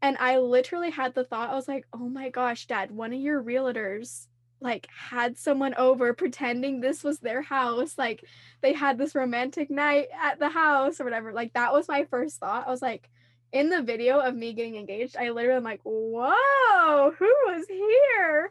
[0.01, 3.19] And I literally had the thought, I was like, oh my gosh, dad, one of
[3.19, 4.27] your realtors
[4.63, 7.97] like had someone over pretending this was their house.
[7.97, 8.23] Like
[8.61, 11.33] they had this romantic night at the house or whatever.
[11.33, 12.65] Like that was my first thought.
[12.65, 13.09] I was like,
[13.51, 18.49] in the video of me getting engaged, I literally am like, whoa, who was here?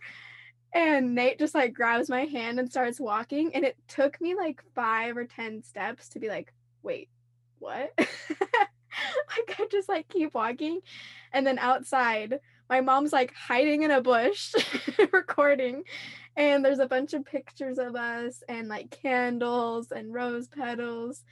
[0.75, 3.55] And Nate just like grabs my hand and starts walking.
[3.55, 7.09] And it took me like five or 10 steps to be like, wait,
[7.59, 7.93] what?
[7.99, 10.81] like I just like keep walking.
[11.33, 14.55] And then outside, my mom's like hiding in a bush
[15.13, 15.85] recording.
[16.37, 21.23] And there's a bunch of pictures of us and like candles and rose petals.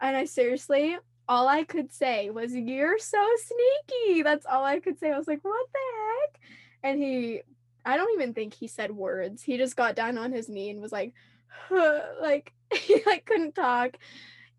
[0.00, 0.96] And I seriously,
[1.28, 4.22] all I could say was, You're so sneaky.
[4.22, 5.10] That's all I could say.
[5.12, 6.40] I was like, What the heck?
[6.84, 7.42] And he,
[7.84, 9.42] I don't even think he said words.
[9.42, 11.12] He just got down on his knee and was like,
[11.48, 13.96] huh, like, he like couldn't talk.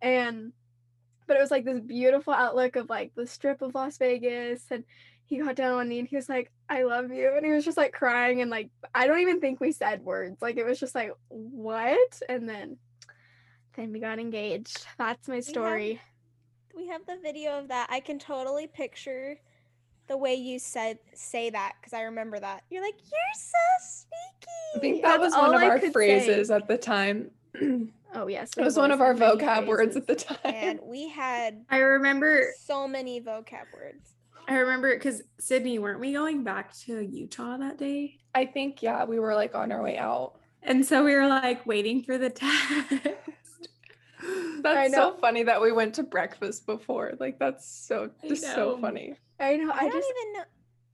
[0.02, 0.54] And,
[1.28, 4.64] but it was like this beautiful outlook of like the strip of Las Vegas.
[4.70, 4.84] And
[5.26, 7.34] he got down on one knee and he was like, I love you.
[7.36, 8.42] And he was just like crying.
[8.42, 10.42] And like, I don't even think we said words.
[10.42, 12.22] Like, it was just like, What?
[12.30, 12.78] And then,
[13.76, 14.86] then we got engaged.
[14.98, 16.00] That's my story
[16.76, 17.88] we have the video of that.
[17.90, 19.40] I can totally picture
[20.08, 22.64] the way you said say that because I remember that.
[22.70, 24.76] You're like, you're so sneaky.
[24.76, 26.54] I think that That's was one of I our phrases say.
[26.56, 27.32] at the time.
[28.14, 29.68] oh yes, it was one of our vocab phrases.
[29.68, 30.38] words at the time.
[30.44, 34.16] And we had I remember so many vocab words.
[34.48, 38.18] I remember because Sydney, weren't we going back to Utah that day?
[38.36, 40.34] I think yeah, we were like on our way out.
[40.62, 42.94] And so we were like waiting for the test.
[44.62, 47.14] That's so funny that we went to breakfast before.
[47.20, 49.16] Like that's so just so funny.
[49.40, 49.72] I know.
[49.72, 50.14] I, I don't just...
[50.22, 50.44] even know.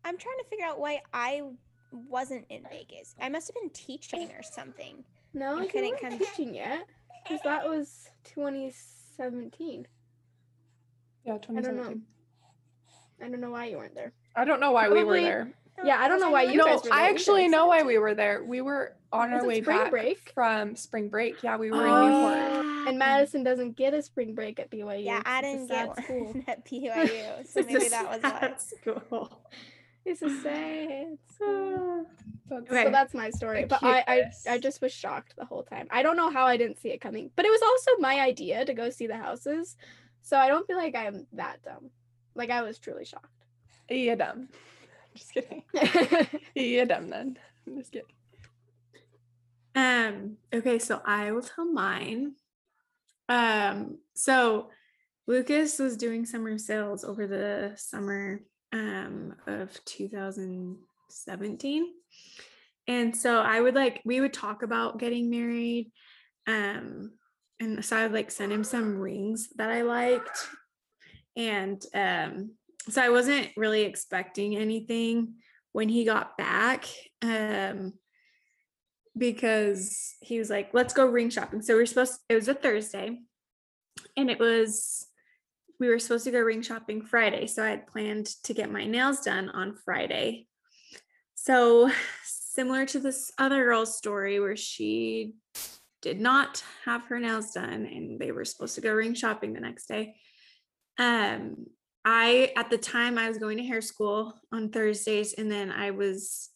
[0.04, 1.43] I'm trying to figure out why I
[1.91, 3.15] wasn't in Vegas.
[3.19, 5.04] I must have been teaching or something.
[5.34, 6.88] No, I couldn't come teaching yet
[7.23, 9.88] because that was 2017.
[11.25, 11.58] Yeah, 2017.
[11.58, 12.01] I don't know.
[13.25, 14.13] I don't know why you weren't there.
[14.36, 15.54] I don't know why Probably, we were there.
[15.84, 16.93] Yeah, I don't know why you no, guys were there.
[16.93, 18.43] I actually know why we were there.
[18.43, 20.32] We were on our way back break?
[20.34, 21.43] from spring break.
[21.43, 22.06] Yeah, we were oh.
[22.06, 22.70] in Newport.
[22.88, 25.04] And Madison doesn't get a spring break at BYU.
[25.04, 26.34] Yeah, I didn't get one school.
[26.48, 27.48] at BYU.
[27.48, 28.54] So maybe that was why.
[28.58, 29.41] School.
[30.06, 31.17] It's a sad.
[32.52, 32.84] So, okay.
[32.84, 33.65] so that's my story.
[33.65, 35.88] But I, I I just was shocked the whole time.
[35.89, 37.32] I don't know how I didn't see it coming.
[37.36, 39.78] But it was also my idea to go see the houses.
[40.22, 41.91] So I don't feel like I'm that dumb.
[42.36, 43.46] Like I was truly shocked.
[43.89, 44.50] Yeah, dumb.
[45.15, 45.63] Just kidding.
[46.54, 47.38] yeah, dumb then.
[47.65, 48.08] I'm just kidding.
[49.76, 52.34] Um, okay, so I will tell mine.
[53.29, 54.69] Um, so
[55.27, 58.41] Lucas was doing summer sales over the summer
[58.73, 61.86] um of 2017.
[62.88, 65.91] And so I would like we would talk about getting married.
[66.47, 67.12] Um,
[67.60, 70.47] and so I would like send him some rings that I liked.
[71.36, 72.55] And um,
[72.89, 75.36] so I wasn't really expecting anything
[75.71, 76.86] when he got back.
[77.21, 77.93] Um,
[79.17, 81.62] because he was like, let's go ring shopping.
[81.62, 83.19] So we are supposed, it was a Thursday
[84.15, 85.08] and it was,
[85.80, 87.47] we were supposed to go ring shopping Friday.
[87.47, 90.47] So I had planned to get my nails done on Friday.
[91.36, 91.91] So
[92.24, 95.34] similar to this other girl's story where she
[96.02, 99.60] did not have her nails done and they were supposed to go ring shopping the
[99.60, 100.15] next day.
[100.97, 101.65] Um,
[102.04, 105.91] I at the time I was going to hair school on Thursdays and then I
[105.91, 106.50] was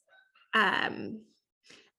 [0.53, 1.21] um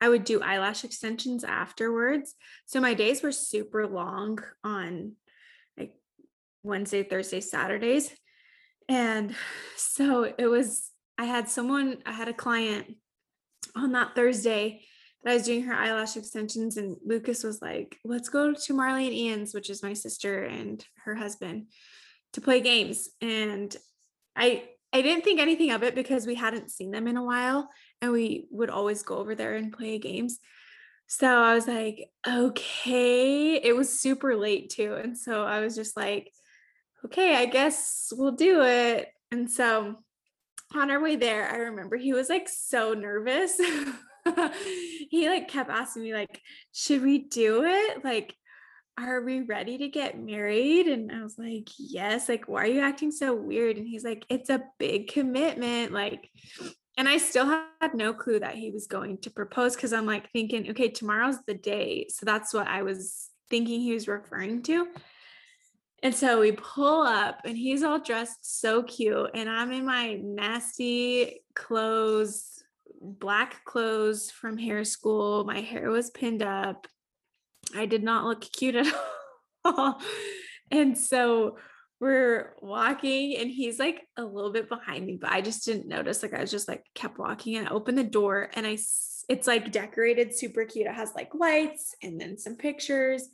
[0.00, 2.34] I would do eyelash extensions afterwards.
[2.66, 5.12] So my days were super long on
[5.78, 5.92] like
[6.62, 8.10] Wednesday, Thursday, Saturdays.
[8.88, 9.34] And
[9.76, 12.96] so it was, I had someone, I had a client
[13.74, 14.82] on that Thursday
[15.24, 19.06] that I was doing her eyelash extensions, and Lucas was like, let's go to Marley
[19.06, 21.66] and Ian's, which is my sister and her husband,
[22.34, 23.08] to play games.
[23.20, 23.74] And
[24.36, 27.68] I I didn't think anything of it because we hadn't seen them in a while
[28.02, 30.38] and we would always go over there and play games.
[31.06, 33.54] So I was like, okay.
[33.56, 34.94] It was super late too.
[34.94, 36.32] And so I was just like,
[37.04, 39.08] okay, I guess we'll do it.
[39.30, 39.96] And so
[40.74, 43.56] on our way there, I remember he was like so nervous.
[45.10, 46.40] he like kept asking me like,
[46.72, 48.04] should we do it?
[48.04, 48.34] Like,
[48.98, 50.86] are we ready to get married?
[50.86, 52.28] And I was like, yes.
[52.28, 53.76] Like, why are you acting so weird?
[53.76, 55.92] And he's like, it's a big commitment.
[55.92, 56.30] Like,
[56.96, 60.30] and I still had no clue that he was going to propose because I'm like
[60.32, 62.06] thinking, okay, tomorrow's the day.
[62.08, 64.88] So that's what I was thinking he was referring to.
[66.02, 69.30] And so we pull up and he's all dressed so cute.
[69.34, 72.62] And I'm in my nasty clothes,
[73.00, 75.44] black clothes from hair school.
[75.44, 76.86] My hair was pinned up.
[77.74, 78.86] I did not look cute at
[79.64, 80.00] all.
[80.70, 81.58] and so
[81.98, 86.22] we're walking and he's like a little bit behind me, but I just didn't notice.
[86.22, 88.76] Like I was just like kept walking and I opened the door and I
[89.28, 90.86] it's like decorated super cute.
[90.86, 93.28] It has like lights and then some pictures.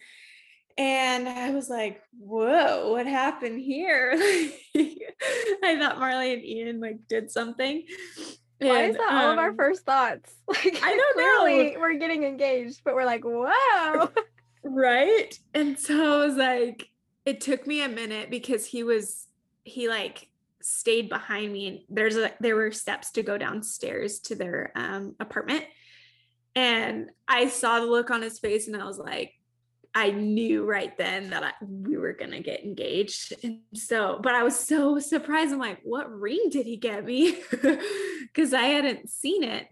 [0.78, 4.12] And I was like, whoa, what happened here?
[4.74, 7.84] I thought Marley and Ian like did something.
[8.58, 10.32] Why And, is that all of our um, first thoughts?
[10.48, 11.80] Like I don't clearly know.
[11.80, 14.08] we're getting engaged, but we're like, whoa.
[14.64, 16.88] right and so i was like
[17.24, 19.26] it took me a minute because he was
[19.64, 20.28] he like
[20.60, 25.14] stayed behind me and there's a there were steps to go downstairs to their um
[25.20, 25.64] apartment.
[26.54, 29.32] And i saw the look on his face and i was like
[29.94, 33.34] i knew right then that I, we were gonna get engaged.
[33.42, 35.52] And so but i was so surprised.
[35.52, 37.38] I'm like what ring did he get me?
[38.22, 39.68] Because i hadn't seen it.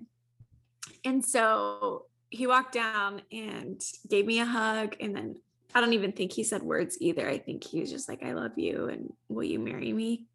[1.05, 5.37] And so he walked down and gave me a hug and then
[5.75, 7.29] I don't even think he said words either.
[7.29, 10.27] I think he was just like, I love you and will you marry me?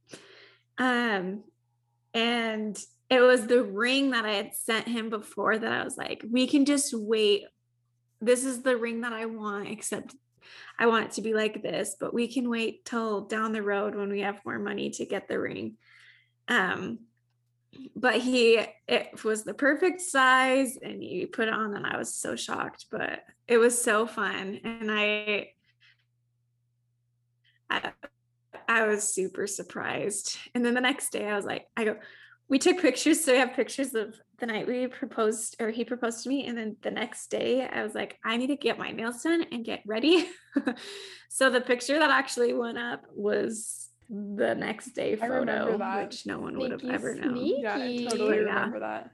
[0.78, 1.44] Um
[2.14, 2.78] and
[3.10, 6.48] it was the ring that I had sent him before that I was like, we
[6.48, 7.44] can just wait.
[8.22, 10.16] This is the ring that I want, except
[10.80, 13.96] I want it to be like this, but we can wait till down the road
[13.96, 15.78] when we have more money to get the ring.
[16.48, 17.00] Um
[17.96, 22.14] but he it was the perfect size and he put it on and i was
[22.14, 25.48] so shocked but it was so fun and i
[27.70, 27.92] i,
[28.68, 31.98] I was super surprised and then the next day i was like i go
[32.48, 36.24] we took pictures so we have pictures of the night we proposed or he proposed
[36.24, 38.92] to me and then the next day i was like i need to get my
[38.92, 40.28] nails done and get ready
[41.30, 46.60] so the picture that actually went up was the next day photo which no one
[46.60, 47.56] would have ever known sneak.
[47.64, 48.44] Yeah, I totally Yeah.
[48.44, 49.10] remember that.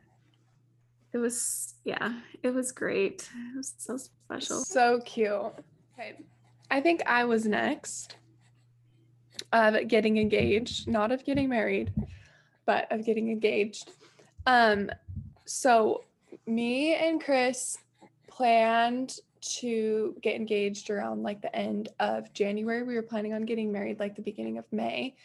[1.13, 5.29] It was yeah it was great it was so special So cute.
[5.29, 6.17] Okay.
[6.69, 8.15] I think I was next
[9.51, 11.91] of getting engaged, not of getting married,
[12.65, 13.91] but of getting engaged.
[14.45, 14.89] Um,
[15.45, 16.05] so
[16.47, 17.77] me and Chris
[18.27, 22.83] planned to get engaged around like the end of January.
[22.83, 25.15] We were planning on getting married like the beginning of May.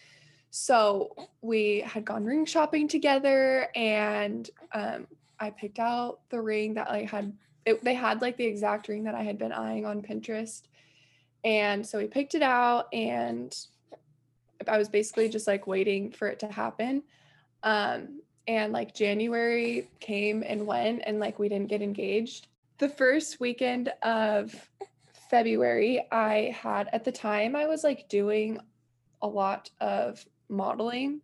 [0.51, 5.07] So we had gone ring shopping together and um,
[5.38, 7.33] I picked out the ring that I had
[7.64, 10.62] it, they had like the exact ring that I had been eyeing on Pinterest.
[11.44, 13.55] And so we picked it out and
[14.66, 17.03] I was basically just like waiting for it to happen.
[17.62, 22.46] Um, and like January came and went and like we didn't get engaged.
[22.79, 24.55] The first weekend of
[25.29, 28.59] February, I had at the time I was like doing
[29.22, 31.20] a lot of modeling.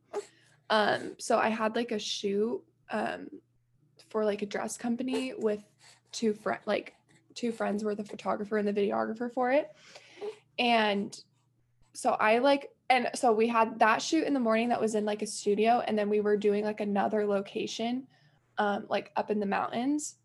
[0.70, 3.29] Um, so I had like a shoot um
[4.12, 5.64] for like a dress company with
[6.12, 6.94] two friend like
[7.35, 9.75] two friends were the photographer and the videographer for it.
[10.59, 11.18] And
[11.94, 15.05] so i like and so we had that shoot in the morning that was in
[15.05, 18.07] like a studio and then we were doing like another location
[18.59, 20.16] um like up in the mountains.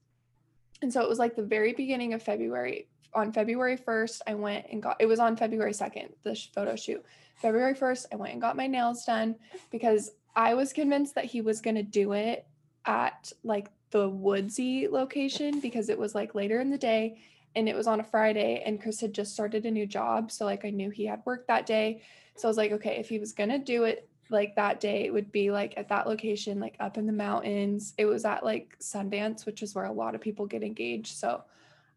[0.81, 4.65] And so it was like the very beginning of february on february 1st i went
[4.71, 7.03] and got it was on february 2nd the photo shoot.
[7.35, 9.35] February 1st i went and got my nails done
[9.71, 12.45] because i was convinced that he was going to do it
[12.85, 17.19] at like the woodsy location because it was like later in the day
[17.55, 20.45] and it was on a Friday and Chris had just started a new job so
[20.45, 22.01] like I knew he had work that day.
[22.35, 25.13] So I was like okay if he was to do it like that day it
[25.13, 27.93] would be like at that location like up in the mountains.
[27.97, 31.43] It was at like Sundance which is where a lot of people get engaged so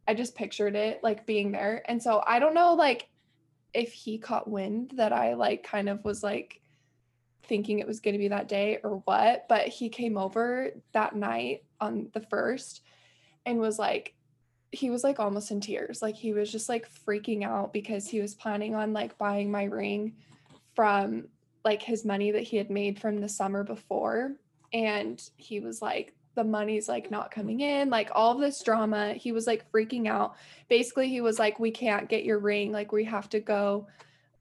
[0.07, 1.83] I just pictured it like being there.
[1.87, 3.09] And so I don't know like
[3.75, 6.60] if he caught wind that I like kind of was like
[7.51, 11.17] thinking it was going to be that day or what, but he came over that
[11.17, 12.83] night on the first
[13.45, 14.15] and was like,
[14.71, 16.01] he was like almost in tears.
[16.01, 19.65] Like he was just like freaking out because he was planning on like buying my
[19.65, 20.15] ring
[20.77, 21.27] from
[21.65, 24.37] like his money that he had made from the summer before.
[24.73, 29.15] And he was like, the money's like not coming in, like all this drama.
[29.15, 30.37] He was like freaking out.
[30.69, 32.71] Basically, he was like, we can't get your ring.
[32.71, 33.89] Like we have to go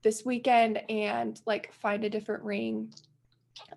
[0.04, 2.93] this weekend and like find a different ring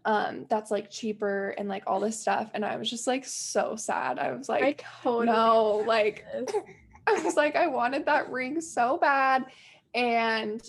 [0.05, 2.51] um that's like cheaper and like all this stuff.
[2.55, 4.19] And i was just like so sad.
[4.19, 6.25] I was I like totally no like
[7.07, 9.47] i was like i wanted that ring so bad.
[9.95, 10.63] And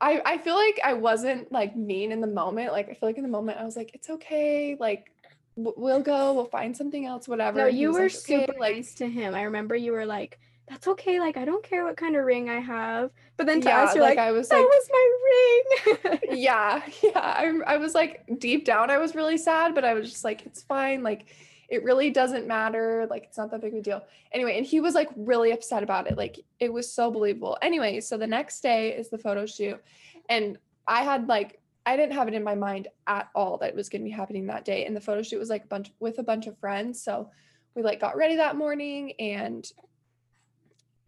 [0.00, 2.72] i i feel like i wasn't like mean in the moment.
[2.72, 4.76] Like i feel like in the moment i was like it's okay.
[4.78, 5.10] Like
[5.56, 6.32] we'll go.
[6.32, 7.58] We'll find something else whatever.
[7.58, 9.34] No, you were like, "Okay," super like nice to him.
[9.34, 10.38] I remember you were like,
[10.68, 11.20] that's okay.
[11.20, 13.10] Like, I don't care what kind of ring I have.
[13.36, 16.18] But then to Yeah, us, you're like, like, I was that like- was my ring.
[16.38, 20.10] yeah yeah I, I was like deep down i was really sad but i was
[20.10, 21.26] just like it's fine like
[21.68, 24.02] it really doesn't matter like it's not that big of a deal
[24.32, 28.00] anyway and he was like really upset about it like it was so believable anyway
[28.00, 29.80] so the next day is the photo shoot
[30.28, 30.58] and
[30.88, 33.88] i had like i didn't have it in my mind at all that it was
[33.88, 36.18] going to be happening that day and the photo shoot was like a bunch with
[36.18, 37.30] a bunch of friends so
[37.74, 39.70] we like got ready that morning and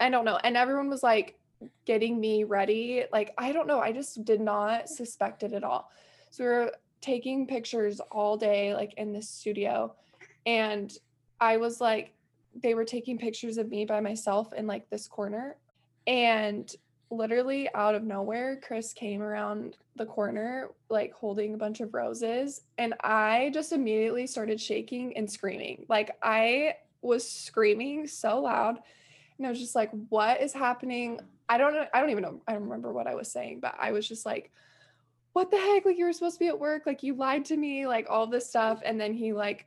[0.01, 1.39] i don't know and everyone was like
[1.85, 3.05] getting me ready.
[3.13, 3.81] Like, I don't know.
[3.81, 5.91] I just did not suspect it at all.
[6.31, 9.95] So we were taking pictures all day, like in the studio.
[10.45, 10.93] And
[11.41, 12.13] I was like,
[12.63, 15.57] they were taking pictures of me by myself in like this corner.
[16.07, 16.73] And
[17.11, 22.63] literally out of nowhere, Chris came around the corner, like holding a bunch of roses.
[22.79, 25.87] And I just immediately started shaking and screaming.
[25.89, 28.81] Like, I was screaming so loud.
[29.39, 31.21] And I was just like, what is happening?
[31.49, 31.87] I don't know.
[31.93, 32.41] I don't even know.
[32.47, 34.51] I don't remember what I was saying, but I was just like,
[35.33, 35.85] what the heck?
[35.85, 36.85] Like, you were supposed to be at work.
[36.87, 38.81] Like, you lied to me, like, all this stuff.
[38.85, 39.67] And then he, like,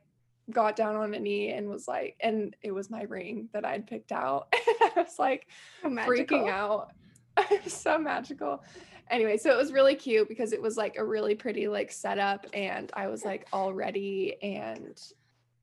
[0.50, 3.86] got down on a knee and was like, and it was my ring that I'd
[3.86, 4.48] picked out.
[4.54, 5.46] I was like,
[5.82, 6.92] So freaking out.
[7.38, 8.64] It was so magical.
[9.10, 12.46] Anyway, so it was really cute because it was like a really pretty like setup
[12.52, 15.00] and I was like all ready and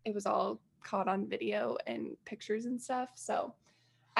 [0.03, 3.09] it was all caught on video and pictures and stuff.
[3.15, 3.53] So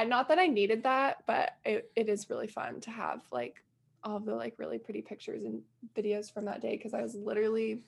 [0.05, 3.63] Not that I needed that, but it, it is really fun to have like
[4.03, 5.61] all the like really pretty pictures and
[5.95, 7.81] videos from that day because I was literally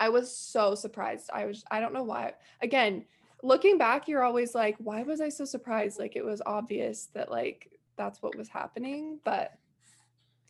[0.00, 1.30] I was so surprised.
[1.32, 2.34] I was I don't know why.
[2.60, 3.04] Again,
[3.42, 5.98] looking back, you're always like, why was I so surprised?
[5.98, 9.52] Like it was obvious that like that's what was happening, but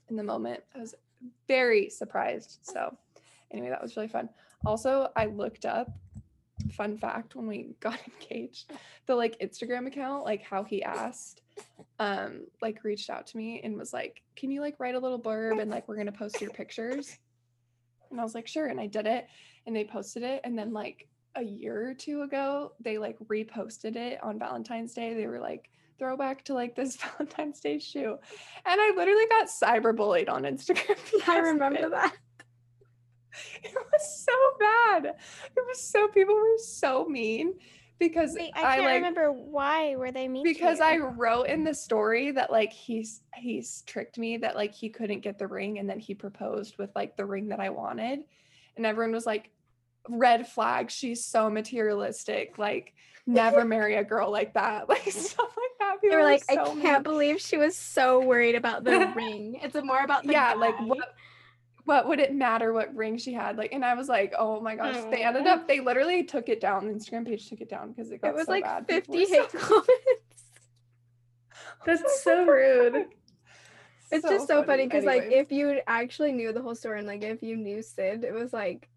[0.08, 0.94] in the moment, I was
[1.48, 2.58] very surprised.
[2.62, 2.96] So
[3.50, 4.28] anyway, that was really fun.
[4.64, 5.90] Also, I looked up
[6.72, 8.72] fun fact when we got engaged,
[9.06, 11.42] the like Instagram account, like how he asked,
[11.98, 15.20] um, like reached out to me and was like, Can you like write a little
[15.20, 17.18] blurb and like we're gonna post your pictures?
[18.12, 18.66] And I was like, sure.
[18.66, 19.26] And I did it
[19.66, 20.42] and they posted it.
[20.44, 25.14] And then like a year or two ago, they like reposted it on Valentine's Day.
[25.14, 28.18] They were like, throwback to like this Valentine's Day shoe.
[28.66, 30.98] And I literally got cyberbullied on Instagram.
[31.28, 32.14] I remember that.
[33.64, 35.06] It was so bad.
[35.06, 37.54] It was so people were so mean
[37.98, 40.80] because Wait, I, I can't like remember why were they mean because?
[40.80, 45.20] I wrote in the story that like he's he's tricked me that like he couldn't
[45.20, 48.20] get the ring and then he proposed with like the ring that I wanted.
[48.76, 49.50] And everyone was like,
[50.08, 52.58] red flag, she's so materialistic.
[52.58, 52.94] Like
[53.26, 54.88] never marry a girl like that.
[54.88, 55.98] Like stuff like that.
[56.02, 59.60] They People were like, so I can't believe she was so worried about the ring.
[59.62, 61.14] It's more about the yeah, like what
[61.84, 63.56] what would it matter what ring she had?
[63.56, 66.60] Like, and I was like, oh my gosh, they ended up, they literally took it
[66.60, 66.86] down.
[66.86, 68.86] The Instagram page took it down because it got It was so like bad.
[68.86, 70.44] 50 were hate oh so- comments.
[71.84, 73.06] That's so rude.
[74.12, 77.22] It's just so funny because like if you actually knew the whole story and like
[77.22, 78.90] if you knew Sid, it was like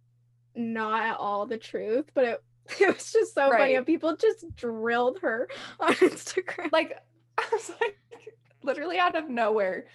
[0.56, 2.44] not at all the truth, but it
[2.82, 3.76] it was just so funny.
[3.76, 5.48] And people just drilled her
[5.80, 6.72] on Instagram.
[6.74, 6.98] like
[7.38, 7.98] I was like
[8.62, 9.86] literally out of nowhere,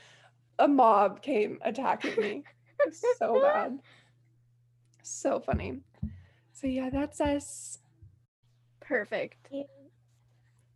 [0.58, 2.44] a mob came attacking me.
[2.84, 3.78] It was so bad.
[5.02, 5.80] So funny.
[6.52, 7.78] So yeah, that's us.
[8.80, 9.48] Perfect.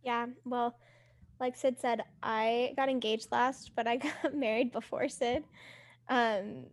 [0.03, 0.77] Yeah, well,
[1.39, 5.43] like Sid said, I got engaged last, but I got married before Sid.
[6.09, 6.65] Um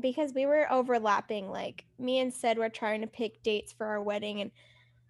[0.00, 4.00] because we were overlapping like me and Sid were trying to pick dates for our
[4.00, 4.52] wedding and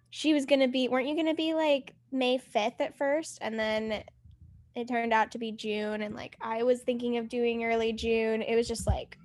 [0.09, 3.37] she was going to be weren't you going to be like May 5th at first
[3.41, 4.03] and then
[4.75, 8.41] it turned out to be June and like I was thinking of doing early June.
[8.41, 9.17] It was just like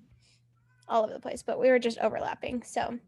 [0.88, 2.62] all over the place, but we were just overlapping.
[2.62, 2.98] So,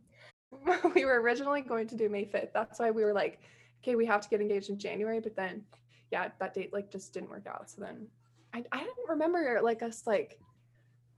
[0.95, 2.53] we were originally going to do May 5th.
[2.53, 3.41] That's why we were like,
[3.83, 5.20] okay, we have to get engaged in January.
[5.20, 5.62] But then,
[6.11, 7.70] yeah, that date like just didn't work out.
[7.70, 8.07] So then
[8.55, 10.39] I, I didn't remember like us like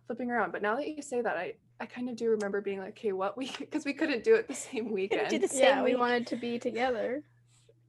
[0.06, 0.52] flipping around.
[0.52, 3.12] But now that you say that, I, I kind of do remember being like, okay,
[3.12, 5.30] what we, because we couldn't do it the same weekend.
[5.42, 7.22] the same Yeah, we wanted to be together.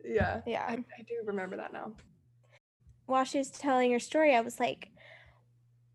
[0.05, 0.41] yeah.
[0.45, 0.65] yeah.
[0.67, 1.93] I, I do remember that now.
[3.07, 4.89] while she was telling her story, I was like,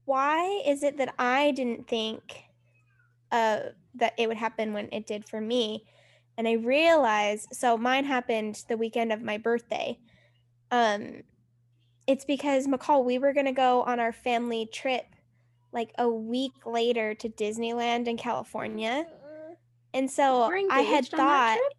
[0.05, 2.44] why is it that I didn't think
[3.35, 3.59] uh,
[3.97, 5.85] that it would happen when it did for me?
[6.39, 9.99] And I realized, so mine happened the weekend of my birthday.
[10.71, 11.23] Um,
[12.07, 15.05] it's because McCall, we were going to go on our family trip
[15.73, 19.07] like a week later to Disneyland in California.
[19.93, 21.73] And so I had engaged on that thought,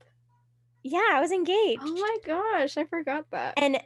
[0.83, 1.81] yeah, I was engaged.
[1.83, 3.55] Oh my gosh, I forgot that.
[3.57, 3.79] And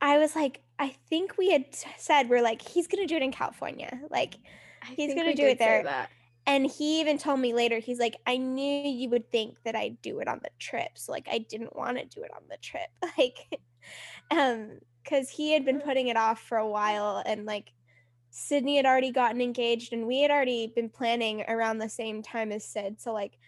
[0.00, 3.32] I was like, I think we had said we're like, he's gonna do it in
[3.32, 4.00] California.
[4.10, 4.34] Like,
[4.82, 6.08] I he's gonna do it there.
[6.46, 10.02] And he even told me later, he's like, I knew you would think that I'd
[10.02, 10.90] do it on the trip.
[10.94, 12.88] So like I didn't want to do it on the trip.
[13.18, 13.60] Like,
[14.30, 17.72] um, because he had been putting it off for a while and like
[18.30, 22.52] Sydney had already gotten engaged and we had already been planning around the same time
[22.52, 23.00] as Sid.
[23.00, 23.38] So like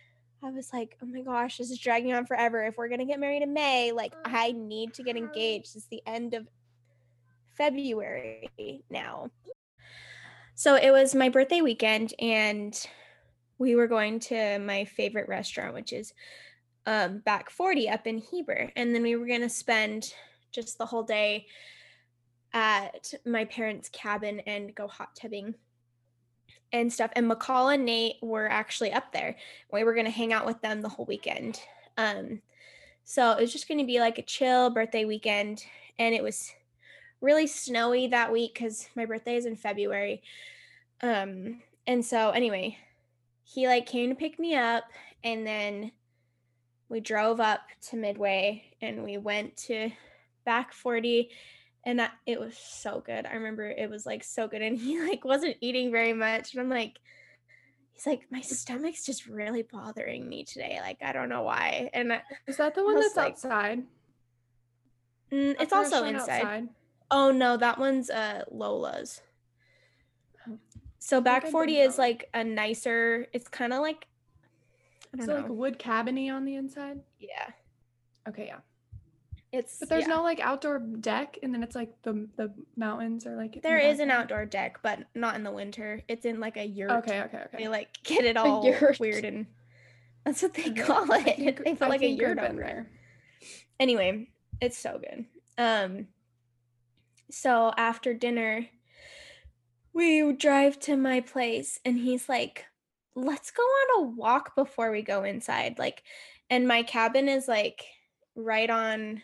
[0.42, 2.64] I was like, oh my gosh, this is dragging on forever.
[2.64, 5.74] If we're gonna get married in May, like I need to get engaged.
[5.74, 6.46] It's the end of
[7.56, 9.30] February now.
[10.54, 12.78] So it was my birthday weekend and
[13.58, 16.12] we were going to my favorite restaurant, which is
[16.86, 18.70] um, back 40 up in Heber.
[18.76, 20.12] And then we were going to spend
[20.52, 21.46] just the whole day
[22.52, 25.54] at my parents' cabin and go hot tubbing
[26.72, 27.10] and stuff.
[27.16, 29.36] And McCall and Nate were actually up there.
[29.72, 31.60] We were going to hang out with them the whole weekend.
[31.96, 32.40] Um,
[33.02, 35.64] so it was just going to be like a chill birthday weekend.
[35.98, 36.52] And it was
[37.24, 40.22] really snowy that week because my birthday is in February.
[41.02, 42.78] Um, and so, anyway,
[43.42, 44.84] he like came to pick me up
[45.24, 45.90] and then
[46.88, 49.90] we drove up to Midway and we went to
[50.44, 51.30] back 40
[51.86, 53.26] and that, it was so good.
[53.26, 56.60] I remember it was like so good and he like wasn't eating very much and
[56.60, 56.98] I'm like
[57.92, 60.78] he's like my stomach's just really bothering me today.
[60.82, 61.90] Like I don't know why.
[61.94, 63.82] And I, Is that the one that's like- outside?
[65.32, 66.42] mm, it's also inside.
[66.42, 66.68] outside?
[67.10, 69.20] Oh no, that one's uh Lola's.
[70.98, 74.06] So back 40 is like a nicer, it's kind of like
[75.12, 75.40] I don't it know.
[75.42, 77.00] like wood cabiny on the inside?
[77.20, 77.50] yeah.
[78.26, 78.60] Okay, yeah.
[79.52, 80.14] It's But there's yeah.
[80.16, 83.60] no like outdoor deck, and then it's like the the mountains are like.
[83.62, 86.00] There the is an outdoor deck, but not in the winter.
[86.08, 86.90] It's in like a yurt.
[86.90, 87.58] Okay, okay, okay.
[87.58, 88.62] They like get it all
[88.98, 89.46] weird and
[90.24, 91.22] that's what they Okay, call it.
[91.36, 92.90] think- they put like a yurt over there.
[93.78, 94.30] Anyway,
[94.60, 95.26] it's so good.
[95.58, 96.08] Um
[97.30, 98.68] so after dinner
[99.92, 102.66] we drive to my place and he's like,
[103.14, 106.02] "Let's go on a walk before we go inside." Like
[106.50, 107.84] and my cabin is like
[108.36, 109.22] right on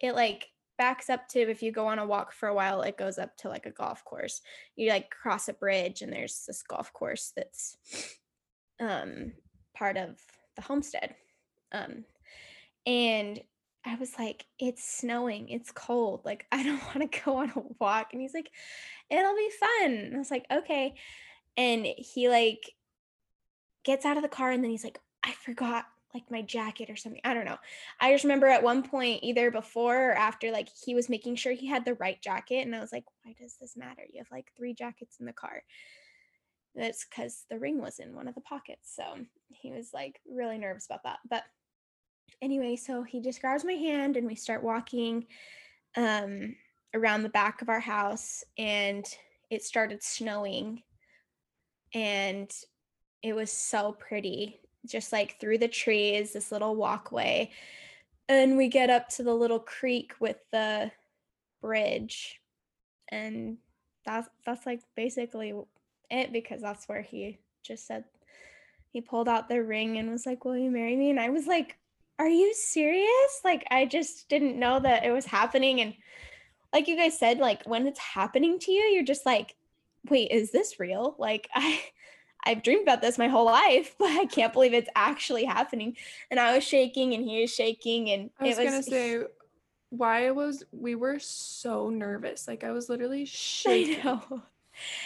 [0.00, 0.48] it like
[0.78, 3.36] backs up to if you go on a walk for a while it goes up
[3.36, 4.40] to like a golf course
[4.76, 7.76] you like cross a bridge and there's this golf course that's
[8.80, 9.32] um
[9.74, 10.18] part of
[10.56, 11.14] the homestead
[11.72, 12.04] um
[12.86, 13.40] and
[13.84, 17.62] i was like it's snowing it's cold like i don't want to go on a
[17.78, 18.50] walk and he's like
[19.10, 20.94] it'll be fun and i was like okay
[21.56, 22.72] and he like
[23.84, 26.96] gets out of the car and then he's like i forgot like my jacket or
[26.96, 27.58] something i don't know
[28.00, 31.52] i just remember at one point either before or after like he was making sure
[31.52, 34.02] he had the right jacket and i was like why does this matter?
[34.12, 35.62] You have like three jackets in the car.
[36.74, 39.02] That's because the ring was in one of the pockets so
[39.48, 41.42] he was like really nervous about that but
[42.42, 45.26] anyway so he just grabs my hand and we start walking
[45.96, 46.54] um
[46.94, 49.06] around the back of our house and
[49.50, 50.82] it started snowing.
[51.94, 52.50] And
[53.22, 57.50] it was so pretty just like through the trees this little walkway.
[58.28, 60.90] And we get up to the little creek with the
[61.60, 62.40] bridge.
[63.10, 63.58] And
[64.06, 65.52] that's that's like basically
[66.10, 68.04] it because that's where he just said
[68.92, 71.10] he pulled out the ring and was like will you marry me?
[71.10, 71.76] And i was like
[72.20, 75.94] are you serious like i just didn't know that it was happening and
[76.72, 79.56] like you guys said like when it's happening to you you're just like
[80.10, 81.80] wait is this real like i
[82.44, 85.96] i've dreamed about this my whole life but i can't believe it's actually happening
[86.30, 89.22] and i was shaking and he was shaking and I was, was gonna say
[89.90, 92.46] why was we were so nervous.
[92.46, 94.00] Like I was literally shaking.
[94.00, 94.42] I, know.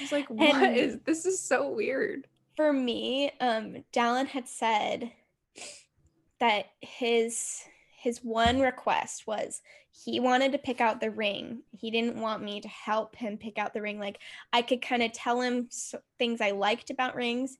[0.01, 2.27] was like, what And- is this is so weird.
[2.55, 5.11] for me, um, Dallin had said
[6.45, 7.62] that his
[8.03, 11.62] his one request was he wanted to pick out the ring.
[11.72, 13.99] He didn't want me to help him pick out the ring.
[13.99, 14.18] Like
[14.53, 15.68] I could kind of tell him
[16.18, 17.57] things I liked about rings,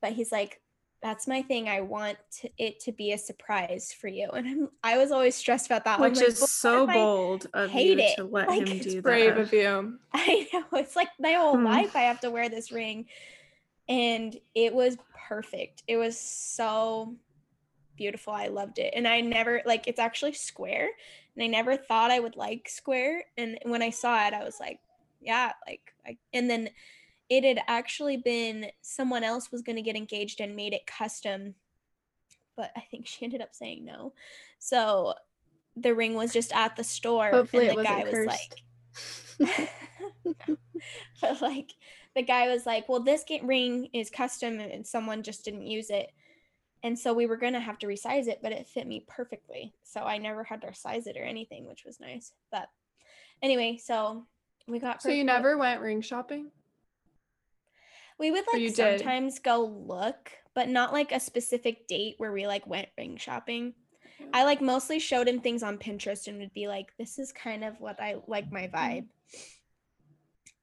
[0.00, 0.60] but he's like,
[1.02, 1.68] "That's my thing.
[1.68, 5.34] I want to, it to be a surprise for you." And I'm I was always
[5.36, 6.00] stressed about that.
[6.02, 8.16] I'm Which like, is so if I bold of hate you it?
[8.16, 9.98] to let Like, him it's do Brave of you.
[10.14, 11.64] I know it's like my whole Hmm.
[11.64, 13.06] life I have to wear this ring.
[13.88, 14.98] And it was
[15.28, 15.82] perfect.
[15.88, 17.16] It was so
[17.96, 18.32] beautiful.
[18.32, 18.92] I loved it.
[18.94, 20.88] And I never like it's actually square.
[21.34, 23.24] And I never thought I would like square.
[23.36, 24.80] And when I saw it, I was like,
[25.20, 26.70] yeah, like I and then
[27.28, 31.54] it had actually been someone else was gonna get engaged and made it custom.
[32.56, 34.12] But I think she ended up saying no.
[34.58, 35.14] So
[35.76, 37.30] the ring was just at the store.
[37.30, 38.28] Hopefully, and the guy was cursed.
[38.28, 38.62] like
[41.20, 41.72] but like
[42.14, 46.10] the guy was like, "Well, this ring is custom and someone just didn't use it."
[46.86, 49.74] And so we were going to have to resize it, but it fit me perfectly.
[49.82, 52.30] So I never had to size it or anything, which was nice.
[52.52, 52.68] But
[53.42, 54.24] anyway, so
[54.68, 56.52] we got So you never went ring shopping?
[58.20, 59.00] We would like you did?
[59.00, 63.74] sometimes go look, but not like a specific date where we like went ring shopping.
[64.32, 67.64] I like mostly showed him things on Pinterest and would be like, this is kind
[67.64, 69.06] of what I like my vibe.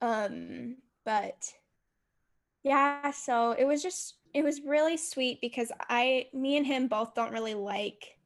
[0.02, 1.52] Um, but
[2.64, 7.14] yeah, so it was just it was really sweet because I me and him both
[7.14, 8.18] don't really like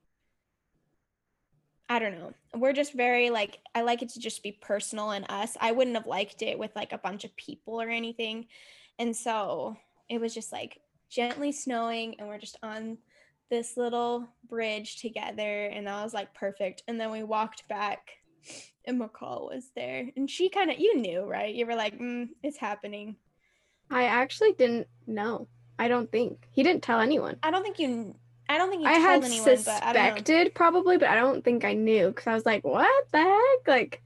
[1.90, 2.34] I don't know.
[2.54, 5.56] We're just very like I like it to just be personal and us.
[5.60, 8.48] I wouldn't have liked it with like a bunch of people or anything.
[9.00, 9.78] And so
[10.10, 12.98] it was just like gently snowing and we're just on
[13.50, 16.84] this little bridge together and that was like perfect.
[16.88, 18.10] And then we walked back
[18.84, 20.10] and McCall was there.
[20.18, 21.54] And she kind of you knew, right?
[21.54, 23.16] You were like, mm, it's happening.
[23.90, 25.48] I actually didn't know.
[25.80, 27.38] I don't think he didn't tell anyone.
[27.44, 28.16] I don't think you
[28.50, 31.16] I don't think you I told had anyone, but I don't suspected probably, but I
[31.16, 34.02] don't think I knew because I was like, "What the heck?" Like,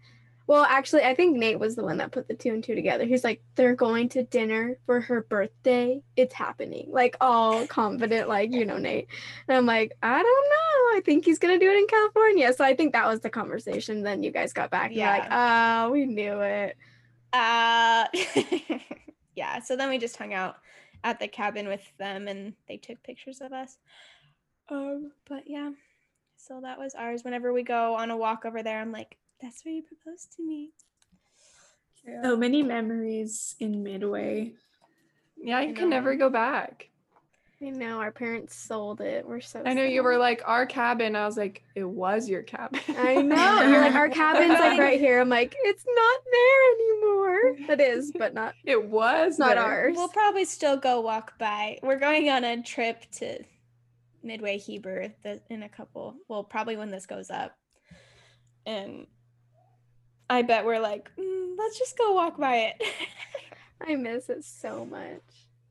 [0.47, 3.05] well, actually, I think Nate was the one that put the two and two together.
[3.05, 6.01] He's like, "They're going to dinner for her birthday.
[6.15, 9.07] It's happening." Like all confident, like you know, Nate.
[9.47, 10.97] And I'm like, I don't know.
[10.97, 12.51] I think he's gonna do it in California.
[12.53, 14.01] So I think that was the conversation.
[14.01, 14.91] Then you guys got back.
[14.91, 15.17] Yeah.
[15.17, 16.77] like, oh, we knew it.
[17.31, 18.07] Uh
[19.35, 20.57] yeah, so then we just hung out
[21.03, 23.77] at the cabin with them and they took pictures of us.
[24.69, 25.71] Um, but yeah.
[26.37, 27.23] So that was ours.
[27.23, 30.43] Whenever we go on a walk over there, I'm like, that's where you proposed to
[30.43, 30.71] me.
[32.23, 34.53] So many memories in Midway.
[35.37, 36.90] Yeah, you can never go back.
[37.63, 39.27] I know our parents sold it.
[39.27, 39.61] We're so.
[39.63, 41.15] I know you were like our cabin.
[41.15, 42.79] I was like, it was your cabin.
[42.89, 43.61] I know.
[43.61, 45.21] You're like our cabin's like right here.
[45.21, 47.67] I'm like, it's not there anymore.
[47.67, 48.55] That is, but not.
[48.65, 49.63] It was not there.
[49.63, 49.93] ours.
[49.95, 51.77] We'll probably still go walk by.
[51.83, 53.43] We're going on a trip to
[54.23, 55.13] Midway Heber
[55.49, 56.15] in a couple.
[56.27, 57.55] Well, probably when this goes up.
[58.65, 59.05] And
[60.29, 62.83] I bet we're like, "Mm, let's just go walk by it.
[63.87, 65.21] I miss it so much.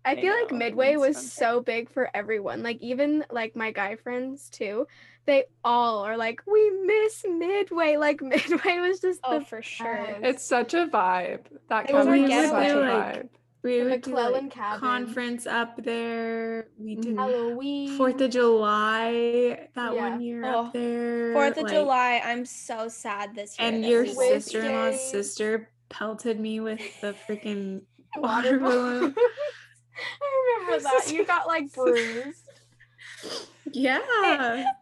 [0.05, 1.24] I I feel like Midway was fun.
[1.24, 2.62] so big for everyone.
[2.62, 4.86] Like even like my guy friends too.
[5.26, 7.96] They all are like, we miss Midway.
[7.96, 9.94] Like Midway was just oh, the for sure.
[10.07, 10.18] best.
[10.22, 11.46] It's such a vibe.
[11.68, 12.86] That It was cabin is such a getaway.
[12.88, 13.28] vibe.
[13.62, 14.80] We The would do McClellan like cabin.
[14.80, 16.68] conference up there.
[16.78, 17.14] We did.
[17.16, 17.94] Halloween.
[17.98, 20.11] Fourth of July that Yeah.
[20.11, 21.34] one year Oh, up there.
[21.34, 22.22] Fourth of like- July.
[22.24, 23.68] I'm so sad this year.
[23.68, 27.82] And your sister-in-law's sister pelted me with the freaking
[28.16, 29.14] water water balloon.
[30.22, 31.12] I remember that.
[31.12, 32.48] You got like bruised.
[33.72, 34.01] Yeah.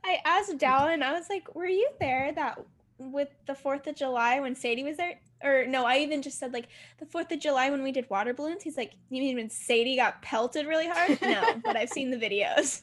[0.04, 2.60] I asked Dallin, I was like, were you there that
[2.98, 5.20] with the 4th of July when Sadie was there?
[5.42, 8.34] Or no, I even just said like the 4th of July when we did water
[8.34, 8.62] balloons.
[8.62, 11.18] He's like, you mean when Sadie got pelted really hard?
[11.22, 12.82] No, but I've seen the videos.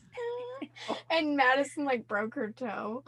[1.09, 3.03] and Madison like broke her toe.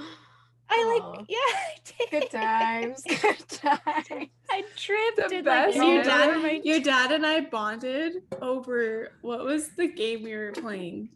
[0.70, 1.08] I Aw.
[1.10, 2.10] like, yeah, I did.
[2.12, 3.04] Good times.
[3.22, 4.30] Good times.
[4.50, 6.08] I tripped The and like best your moment.
[6.08, 11.10] my dad, your dad and I bonded over what was the game we were playing?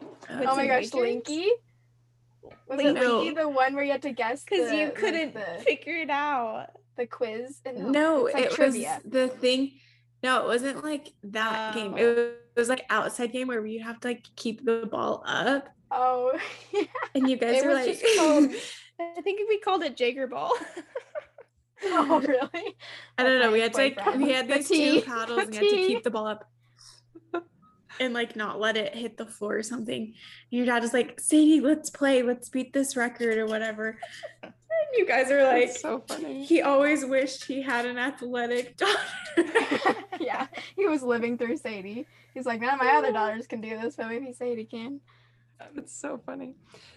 [0.00, 1.22] Uh, Oh my gosh, Wagers?
[1.26, 1.46] Linky.
[2.68, 3.02] Was it Linky.
[3.02, 4.44] Linky the one where you had to guess?
[4.44, 6.68] because you couldn't the, figure it out.
[6.96, 7.60] the quiz.
[7.64, 9.00] And No, like it trivia.
[9.04, 9.72] was the thing.
[10.22, 11.96] No, it wasn't like that game.
[11.98, 12.08] It Oh.
[12.14, 15.68] was, it was like outside game where you have to like keep the ball up,
[15.90, 16.38] Oh,
[16.72, 16.82] yeah.
[17.14, 18.50] and you guys It were like, just called-
[19.16, 20.52] I think we called it Jager Ball.
[21.86, 22.76] Oh, really?
[23.18, 23.52] I don't know.
[23.52, 25.00] We had to like we had The these T.
[25.00, 26.48] two paddles and The you had to keep the ball up.
[28.00, 30.02] And like not let it hit the floor or something.
[30.02, 30.14] And
[30.50, 33.98] your dad was like, Sadie, let's play, let's beat this record or whatever.
[34.42, 34.52] And
[34.96, 36.44] you guys are like, That's so funny.
[36.44, 38.98] he always wished he had an athletic daughter.
[40.20, 40.46] yeah,
[40.76, 42.06] he was living through Sadie.
[42.32, 45.00] He's like, none of my other daughters can do this, but maybe Sadie can.
[45.76, 46.54] It's so funny.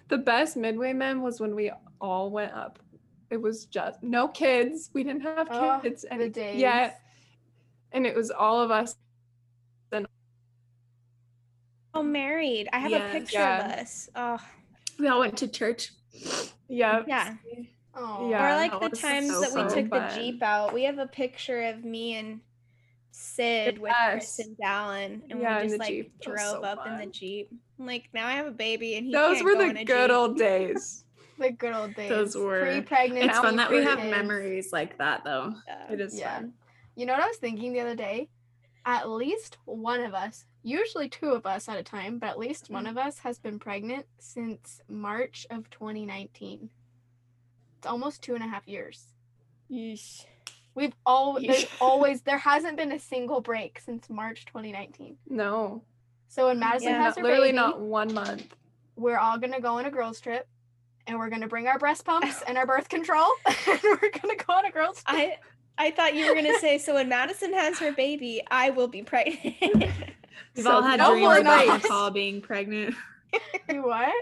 [0.09, 2.79] The best midway mem was when we all went up.
[3.29, 4.89] It was just no kids.
[4.93, 6.59] We didn't have Oh, kids the any days.
[6.59, 7.01] yet.
[7.91, 8.95] And it was all of us.
[11.93, 12.69] Oh, married.
[12.71, 13.07] I have Yeah.
[13.07, 13.65] a picture Yeah.
[13.65, 14.09] of us.
[14.15, 14.37] Oh,
[14.99, 15.93] we all went to church.
[16.67, 17.03] Yeah.
[17.07, 17.35] yeah.
[17.95, 19.69] Oh, Yeah, or like the times so that we fun.
[19.73, 20.11] took the.
[20.15, 20.73] Jeep out.
[20.73, 22.41] We have a picture of me and
[23.19, 24.47] Sid with Chris Yes.
[24.47, 26.19] and Dallin, and Yeah, we just like Jeep.
[26.21, 27.07] Drove so up in the.
[27.07, 27.49] Jeep.
[27.79, 29.85] Like, now I have a baby, and he Those can't were go in the a
[29.85, 30.15] good Jeep.
[30.17, 31.03] old days.
[31.39, 32.09] the good old days.
[32.09, 33.25] Those were- pre-pregnant.
[33.25, 34.11] It's fun that we have kids.
[34.11, 35.53] memories like that though.
[35.67, 35.93] Yeah.
[35.93, 36.35] It is Yeah.
[36.35, 36.53] fun.
[36.95, 38.29] You know what I was thinking the other day?
[38.85, 42.69] At least one of us, usually two of us at a time, but at least
[42.69, 42.97] one mm-hmm.
[42.97, 46.69] of us has been pregnant since March of 2019.
[47.77, 49.13] It's almost two and a half years.
[49.69, 50.25] Yeesh.
[50.77, 55.17] We've all there's always there hasn't been a single break since March 2019.
[55.27, 55.81] No.
[56.27, 58.55] So when Madison Yeah, has Not- her literally baby, not one month.
[58.95, 60.47] we're all gonna go on a girls trip,
[61.07, 63.25] and we're gonna bring our breast pumps and our birth control,
[63.67, 65.19] and we're gonna go on a girls trip.
[65.19, 65.37] I
[65.79, 66.93] I thought you were gonna say so.
[66.93, 69.55] When Madison has her baby, I will be pregnant.
[70.55, 71.87] We've So all had no dreams about nights.
[71.87, 72.93] McCall being pregnant.
[73.67, 74.13] Do what?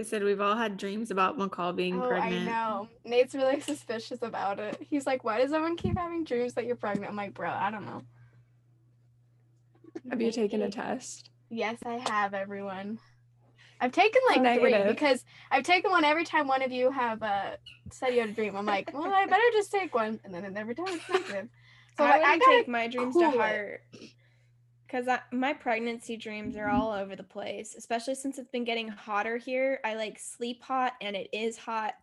[0.00, 2.48] I said we've all had dreams about McCall being Oh, pregnant.
[2.48, 2.88] I know.
[3.04, 4.78] Nate's really suspicious about it.
[4.88, 7.70] He's like, "Why does everyone keep having dreams that you're pregnant?" I'm like, "Bro, I
[7.70, 8.02] don't know."
[10.08, 11.28] Have you taken a test?
[11.50, 12.98] Yes, I have everyone.
[13.78, 14.94] I've taken like three Negative.
[14.94, 17.56] because I've taken one every time one of you have uh,
[17.90, 18.56] said you had a dream.
[18.56, 21.48] I'm like, well, I better just take one, and then every time it's negative.
[21.98, 23.82] So I I gotta take my dreams cool to it.
[24.90, 29.36] Because my pregnancy dreams are all over the place, especially since it's been getting hotter
[29.36, 29.80] here.
[29.84, 31.94] I like sleep hot and it is hot,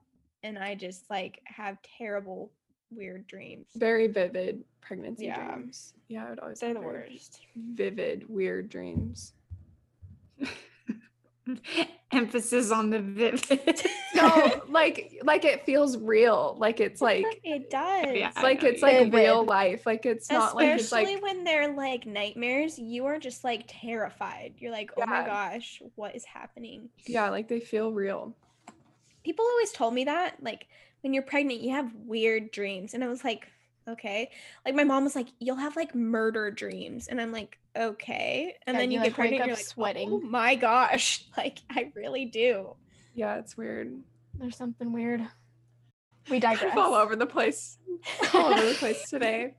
[0.44, 2.52] and I just like have terrible,
[2.92, 3.68] weird dreams.
[3.76, 5.56] Very vivid pregnancy Yeah.
[5.56, 5.94] dreams.
[6.08, 7.42] Yeah, I would always They're the worst.
[7.56, 9.34] Vivid, weird dreams.
[12.12, 13.82] Emphasis on the vivid.
[14.16, 16.56] No, like like it feels real.
[16.58, 18.16] Like it's like It does.
[18.16, 18.32] Yeah.
[18.42, 19.14] like it's like Vivid.
[19.14, 19.86] real life.
[19.86, 24.56] Like it's not like Especially like when they're like nightmares, you are just like terrified.
[24.58, 26.90] You're like, oh my gosh, what is happening?
[27.06, 28.34] yeah, like they feel real.
[29.24, 30.68] People always told me that, like,
[31.02, 32.94] when you're pregnant, you have weird dreams.
[32.94, 33.48] And I was like,
[33.88, 34.30] okay.
[34.66, 37.08] Like, my mom was like, you'll have like murder dreams.
[37.08, 38.56] And I'm like, okay.
[38.66, 40.10] And Yeah, then you, you, get like, wake pregnant, up you're like, oh sweating.
[40.12, 41.26] oh my gosh.
[41.38, 42.76] Like, I really do.
[43.14, 43.94] Yeah, it's weird.
[44.36, 45.22] There's something weird.
[46.30, 46.74] We Kind digress.
[46.74, 47.78] of all over the place.
[48.34, 49.54] All over the place today.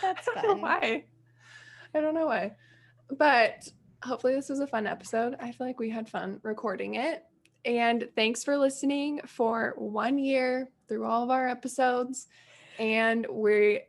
[0.00, 1.04] That's I don't know why.
[1.94, 2.52] I don't know why.
[3.16, 3.68] But
[4.02, 5.36] hopefully this was a fun episode.
[5.40, 7.24] I feel like we had fun recording it.
[7.64, 12.26] And thanks for listening for one year through all of our episodes.
[12.78, 13.80] And we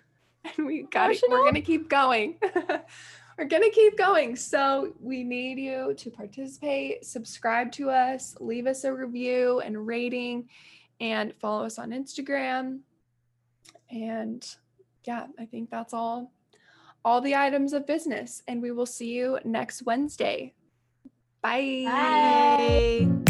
[0.56, 1.22] and we got it.
[1.28, 2.38] We're gonna keep going.
[3.38, 4.36] we're gonna keep going.
[4.36, 10.48] So we need you to participate, subscribe to us, leave us a review and rating,
[11.00, 12.80] and follow us on Instagram.
[13.90, 14.46] And
[15.04, 16.32] yeah, I think that's all
[17.04, 20.52] all the items of business and we will see you next Wednesday.
[21.42, 21.84] Bye.
[21.86, 23.29] Bye.